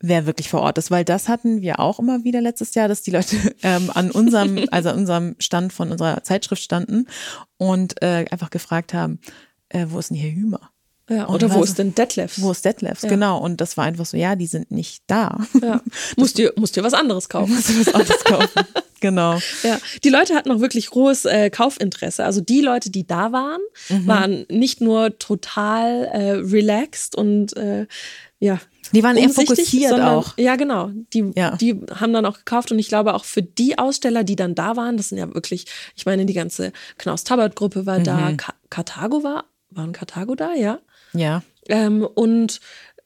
[0.00, 3.02] wer wirklich vor Ort ist, weil das hatten wir auch immer wieder letztes Jahr, dass
[3.02, 7.06] die Leute ähm, an unserem, also an unserem Stand von unserer Zeitschrift standen
[7.56, 9.20] und äh, einfach gefragt haben,
[9.68, 10.70] äh, wo ist denn hier Hümer?
[11.08, 12.40] Ja, Und oder wo ist denn Detlefs?
[12.42, 13.02] Wo ist Detlefs?
[13.02, 13.08] Ja.
[13.08, 13.38] Genau.
[13.38, 15.38] Und das war einfach so, ja, die sind nicht da.
[15.62, 15.80] Ja.
[16.16, 17.54] Musst dir, musst dir was anderes kaufen.
[17.54, 18.62] Musst du was anderes kaufen.
[19.00, 19.38] genau.
[19.62, 22.24] Ja, die Leute hatten auch wirklich hohes äh, Kaufinteresse.
[22.24, 24.06] Also die Leute, die da waren, Mhm.
[24.06, 27.86] waren nicht nur total äh, relaxed und äh,
[28.40, 28.60] ja.
[28.92, 30.36] Die waren eher fokussiert sondern, auch.
[30.38, 30.90] Ja, genau.
[31.12, 31.56] Die, Ja.
[31.56, 34.76] die haben dann auch gekauft und ich glaube auch für die Aussteller, die dann da
[34.76, 38.04] waren, das sind ja wirklich, ich meine, die ganze Knaus-Tabbert-Gruppe war Mhm.
[38.04, 40.78] da, Ka Karthago war, waren Karthago da, ja.
[41.12, 41.42] Ja.
[41.68, 42.60] Ähm, und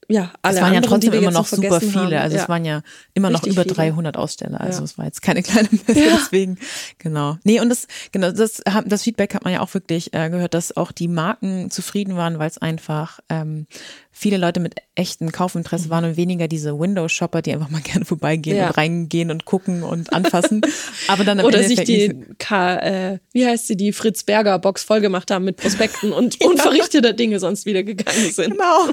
[0.09, 1.95] ja, alle Es waren ja anderen, trotzdem immer noch super viele.
[2.03, 2.15] Haben.
[2.15, 2.43] Also ja.
[2.43, 2.83] es waren ja
[3.15, 3.75] immer noch Richtig über viele.
[3.77, 4.61] 300 Aussteller.
[4.61, 4.85] Also Ja.
[4.85, 6.01] es war jetzt keine kleine Messe.
[6.05, 6.17] Ja.
[6.17, 6.59] Deswegen,
[6.99, 7.39] genau.
[7.45, 10.53] Nee, und das, genau, das, haben- das Feedback hat man ja auch wirklich äh, gehört,
[10.55, 13.67] dass auch die Marken zufrieden waren, weil es einfach ähm,
[14.15, 18.57] viele Leute mit echtem Kaufinteresse waren und weniger diese Window-Shopper, die einfach mal gerne vorbeigehen
[18.59, 18.69] Ja.
[18.69, 20.61] und reingehen und gucken und anfassen.
[21.09, 21.89] Aber dann am Oder sich Endeffekt
[22.19, 26.13] nicht die, K, äh, wie heißt sie, die Fritz Berger Box vollgemacht haben mit Prospekten
[26.13, 28.51] und unverrichteter Dinge sonst wieder gegangen sind.
[28.53, 28.91] Genau.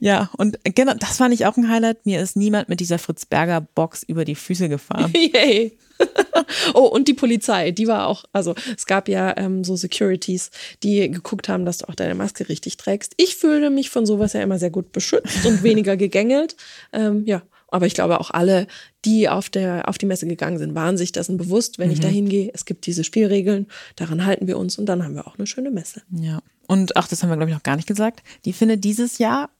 [0.00, 2.06] Ja, und genau, das fand ich auch ein Highlight.
[2.06, 5.12] Mir ist niemand mit dieser Fritz Berger Box über die Füße gefahren.
[5.34, 5.76] Yay.
[6.74, 10.50] oh, und die Polizei, die war auch, also es gab ja ähm, so Securities,
[10.82, 13.14] die geguckt haben, dass du auch deine Maske richtig trägst.
[13.16, 16.56] Ich fühle mich von sowas ja immer sehr gut beschützt und weniger gegängelt.
[16.92, 18.66] Ähm, ja, aber ich glaube auch alle,
[19.04, 22.08] die auf, der, auf die Messe gegangen sind, waren sich dessen bewusst, wenn ich da
[22.08, 23.66] hingehe, es gibt diese Spielregeln,
[23.96, 26.02] daran halten wir uns und dann haben wir auch eine schöne Messe.
[26.12, 26.40] Ja.
[26.66, 28.22] Und ach, das haben wir, glaube ich, noch gar nicht gesagt.
[28.44, 29.50] Die findet dieses Jahr,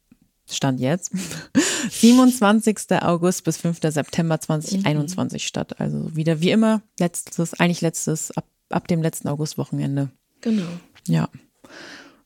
[0.48, 1.12] Stand jetzt,
[1.90, 2.92] 27.
[3.02, 3.78] August bis 5.
[3.82, 5.80] September 2021 statt.
[5.80, 10.10] Also wieder wie immer, letztes, eigentlich letztes, ab, ab dem letzten Augustwochenende.
[10.40, 10.68] Genau.
[11.08, 11.28] Ja.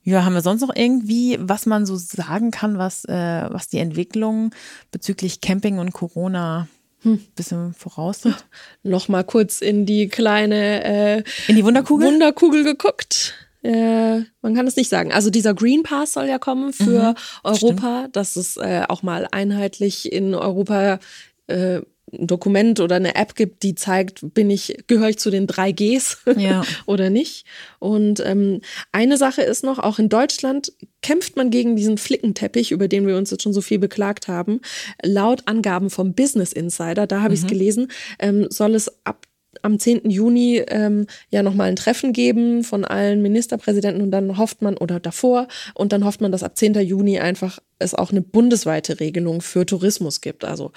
[0.03, 3.77] Ja, haben wir sonst noch irgendwie, was man so sagen kann, was, äh, was die
[3.77, 4.51] Entwicklung
[4.91, 6.67] bezüglich Camping und Corona
[7.05, 8.45] ein bisschen voraussieht?
[8.83, 12.07] Noch mal kurz in die kleine äh, In die Wunderkugel?
[12.07, 13.35] Wunderkugel geguckt.
[13.61, 15.11] Äh, man kann es nicht sagen.
[15.11, 20.11] Also dieser Green Pass soll ja kommen für Europa, dass es äh, auch mal einheitlich
[20.11, 20.99] in Europa
[21.47, 21.81] äh,
[22.11, 25.71] ein Dokument oder eine App gibt, die zeigt, bin ich, gehöre ich zu den drei
[25.71, 26.63] Gs Ja.
[26.85, 27.45] oder nicht.
[27.79, 32.87] Und ähm, eine Sache ist noch, auch in Deutschland kämpft man gegen diesen Flickenteppich, über
[32.87, 34.61] den wir uns jetzt schon so viel beklagt haben.
[35.03, 37.89] Laut Angaben vom Business Insider, da habe ich es gelesen,
[38.19, 39.25] ähm, soll es ab
[39.61, 40.09] am 10.
[40.09, 44.99] Juni ähm, ja nochmal ein Treffen geben von allen Ministerpräsidenten und dann hofft man, oder
[44.99, 46.75] davor, und dann hofft man, dass ab 10.
[46.81, 50.45] Juni einfach es auch eine bundesweite Regelung für Tourismus gibt.
[50.45, 50.71] Also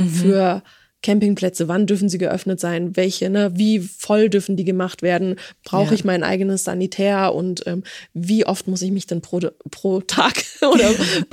[0.00, 0.62] für
[1.02, 5.88] Campingplätze, wann dürfen sie geöffnet sein, welche, ne, wie voll dürfen die gemacht werden, brauche
[5.88, 5.92] Ja.
[5.94, 7.82] ich mein eigenes Sanitär und ähm,
[8.14, 9.40] wie oft muss ich mich denn pro,
[9.72, 10.90] pro Tag oder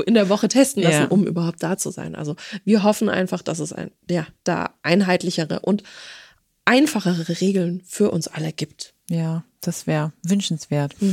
[0.07, 1.07] in der Woche testen lassen, Ja.
[1.09, 2.15] um überhaupt da zu sein.
[2.15, 2.35] Also
[2.65, 5.83] wir hoffen einfach, dass es ein, ja, da einheitlichere und
[6.69, 8.93] einfachere Regeln für uns alle gibt.
[9.09, 10.95] Ja, das wäre wünschenswert.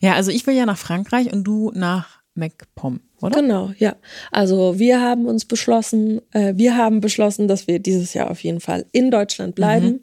[0.00, 3.40] Ja, also ich will ja nach Frankreich und du nach MacPom, oder?
[3.40, 3.96] Genau, ja.
[4.30, 8.60] Also wir haben uns beschlossen, äh, wir haben beschlossen, dass wir dieses Jahr auf jeden
[8.60, 10.00] Fall in Deutschland bleiben Mhm.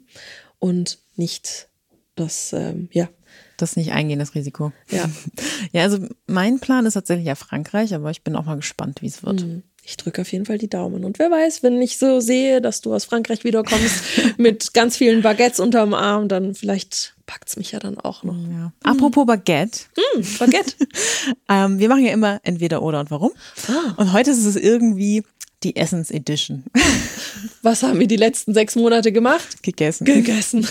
[0.58, 1.68] und nicht
[2.16, 3.08] das, ähm, ja,
[3.56, 4.72] Das nicht eingehen, das Risiko.
[4.90, 5.08] ja.
[5.72, 9.06] Ja, also mein Plan ist tatsächlich ja Frankreich, aber ich bin auch mal gespannt, wie
[9.06, 9.44] es wird.
[9.90, 11.04] Ich drücke auf jeden Fall die Daumen.
[11.04, 14.04] Und wer weiß, wenn ich so sehe, dass du aus Frankreich wiederkommst
[14.38, 18.36] mit ganz vielen Baguettes unterm Arm, dann vielleicht packt's mich ja dann auch noch.
[18.36, 18.72] Ja.
[18.84, 19.80] Apropos Baguette,
[20.14, 20.74] Hm, Baguette.
[21.48, 23.32] ähm, wir machen ja immer entweder oder und warum.
[23.66, 23.94] Ah.
[23.96, 25.24] Und heute ist es irgendwie
[25.64, 26.62] die Essence Edition
[27.62, 29.60] Was haben wir die letzten sechs Monate gemacht?
[29.64, 30.04] gegessen.
[30.04, 30.68] Gegessen.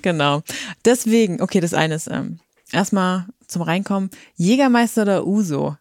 [0.00, 0.42] genau.
[0.86, 2.38] Deswegen, okay, das eine ist ähm,
[2.72, 5.76] erstmal zum Reinkommen, Jägermeister oder Uso?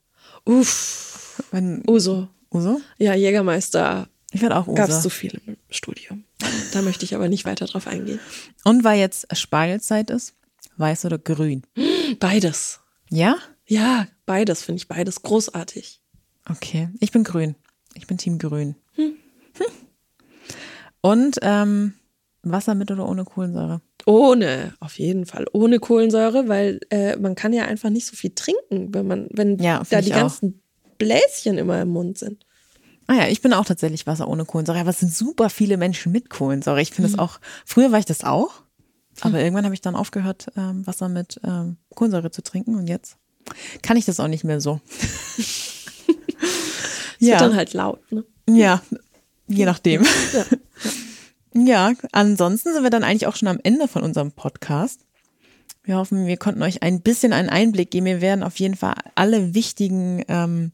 [0.45, 1.08] Uff.
[1.51, 2.27] Wenn, Uso.
[2.51, 2.81] Uso?
[2.97, 4.75] Ja, Jägermeister Ich werde auch Uso.
[4.75, 6.23] gab es zu viel im Studium.
[6.73, 8.19] Da möchte ich aber nicht weiter drauf eingehen.
[8.63, 10.33] Und weil jetzt Spargelzeit ist,
[10.77, 11.63] weiß oder grün?
[12.19, 12.79] Beides.
[13.09, 13.37] Ja?
[13.67, 16.01] Ja, beides finde ich beides großartig.
[16.49, 17.55] Okay, ich bin grün.
[17.93, 18.75] Ich bin Team grün.
[18.95, 19.13] Hm.
[21.01, 21.93] Und ähm,
[22.43, 23.81] Wasser mit oder ohne Kohlensäure?
[24.05, 28.31] Ohne, auf jeden Fall, ohne Kohlensäure, weil äh, man kann ja einfach nicht so viel
[28.33, 30.61] trinken, wenn man, wenn Ja, da die ganzen
[30.99, 32.45] Bläschen immer im Mund sind.
[33.07, 34.79] Ah ja, ich bin auch tatsächlich Wasser ohne Kohlensäure.
[34.79, 36.81] Aber es sind super viele Menschen mit Kohlensäure.
[36.81, 38.61] Ich finde es auch, früher war ich das auch,
[39.21, 43.17] aber irgendwann habe ich dann aufgehört, ähm, Wasser mit ähm, Kohlensäure zu trinken und jetzt
[43.81, 44.79] kann ich das auch nicht mehr so.
[47.21, 48.23] Es wird dann halt laut, ne?
[48.47, 48.81] Ja,
[49.47, 50.05] je nachdem.
[50.33, 50.45] Ja.
[51.53, 55.01] Ja, ansonsten sind wir dann eigentlich auch schon am Ende von unserem Podcast.
[55.89, 58.05] Wir hoffen, wir konnten euch ein bisschen einen Einblick geben.
[58.05, 60.71] Wir werden auf jeden Fall alle wichtigen ähm,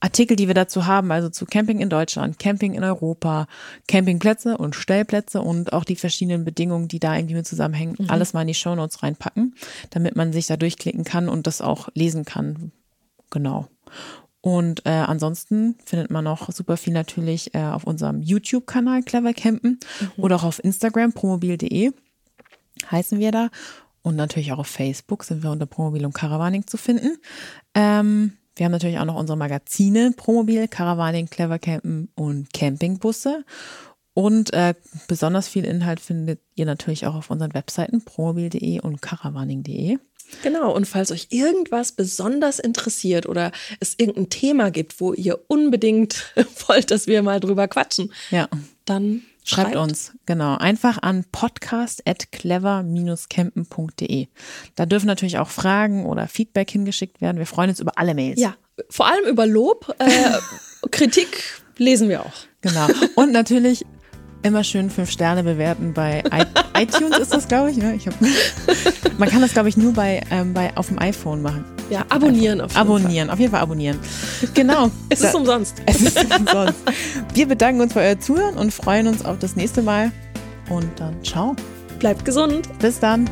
[0.00, 3.46] Artikel, die wir dazu haben, also zu Camping in Deutschland, Camping in Europa,
[3.86, 8.10] Campingplätze und Stellplätze und auch die verschiedenen Bedingungen, die da irgendwie mit zusammenhängen, mhm.
[8.10, 9.54] alles mal in die Shownotes reinpacken,
[9.90, 12.72] damit man sich da durchklicken kann und das auch lesen kann.
[13.30, 13.68] Genau.
[14.40, 19.78] Und äh, ansonsten findet man noch super viel natürlich äh, auf unserem YouTube-Kanal Clever Campen
[20.00, 20.24] mhm.
[20.24, 21.92] oder auch auf Instagram promobil.de
[22.90, 23.50] heißen wir da.
[24.02, 27.18] Und natürlich auch auf Facebook sind wir unter Promobil und Caravaning zu finden.
[27.74, 33.44] Ähm, wir haben natürlich auch noch unsere Magazine Promobil, Caravaning, Clever Campen und Campingbusse.
[34.14, 34.74] Und äh,
[35.06, 39.98] besonders viel Inhalt findet ihr natürlich auch auf unseren Webseiten promobil.de und caravaning.de.
[40.42, 46.34] Genau, und falls euch irgendwas besonders interessiert oder es irgendein Thema gibt, wo ihr unbedingt
[46.66, 48.48] wollt, dass wir mal drüber quatschen, ja.
[48.84, 50.58] dann Schreibt, Schreibt uns, genau.
[50.58, 54.26] Einfach an podcast.clever-campen.de.
[54.74, 57.38] Da dürfen natürlich auch Fragen oder Feedback hingeschickt werden.
[57.38, 58.38] Wir freuen uns über alle Mails.
[58.38, 58.56] Ja,
[58.90, 59.96] vor allem über Lob.
[59.98, 60.34] Äh,
[60.90, 62.34] Kritik lesen wir auch.
[62.60, 62.88] Genau.
[63.14, 63.86] Und natürlich
[64.42, 66.22] immer schön fünf Sterne bewerten bei
[66.78, 67.76] iTunes ist das, glaube ich.
[67.76, 67.94] Ne?
[67.94, 68.14] ich hab,
[69.18, 71.64] man kann das, glaube ich, nur bei, ähm, bei auf dem iPhone machen.
[71.90, 73.34] Ja, abonnieren auf jeden abonnieren, Fall.
[73.34, 73.98] auf jeden Fall abonnieren.
[74.54, 74.90] Genau.
[75.08, 75.82] es ist umsonst.
[75.86, 76.78] Es ist umsonst.
[77.34, 80.12] Wir bedanken uns für euer Zuhören und freuen uns auf das nächste Mal.
[80.68, 81.56] Und dann ciao.
[81.98, 82.68] Bleibt gesund.
[82.78, 83.28] Bis dann.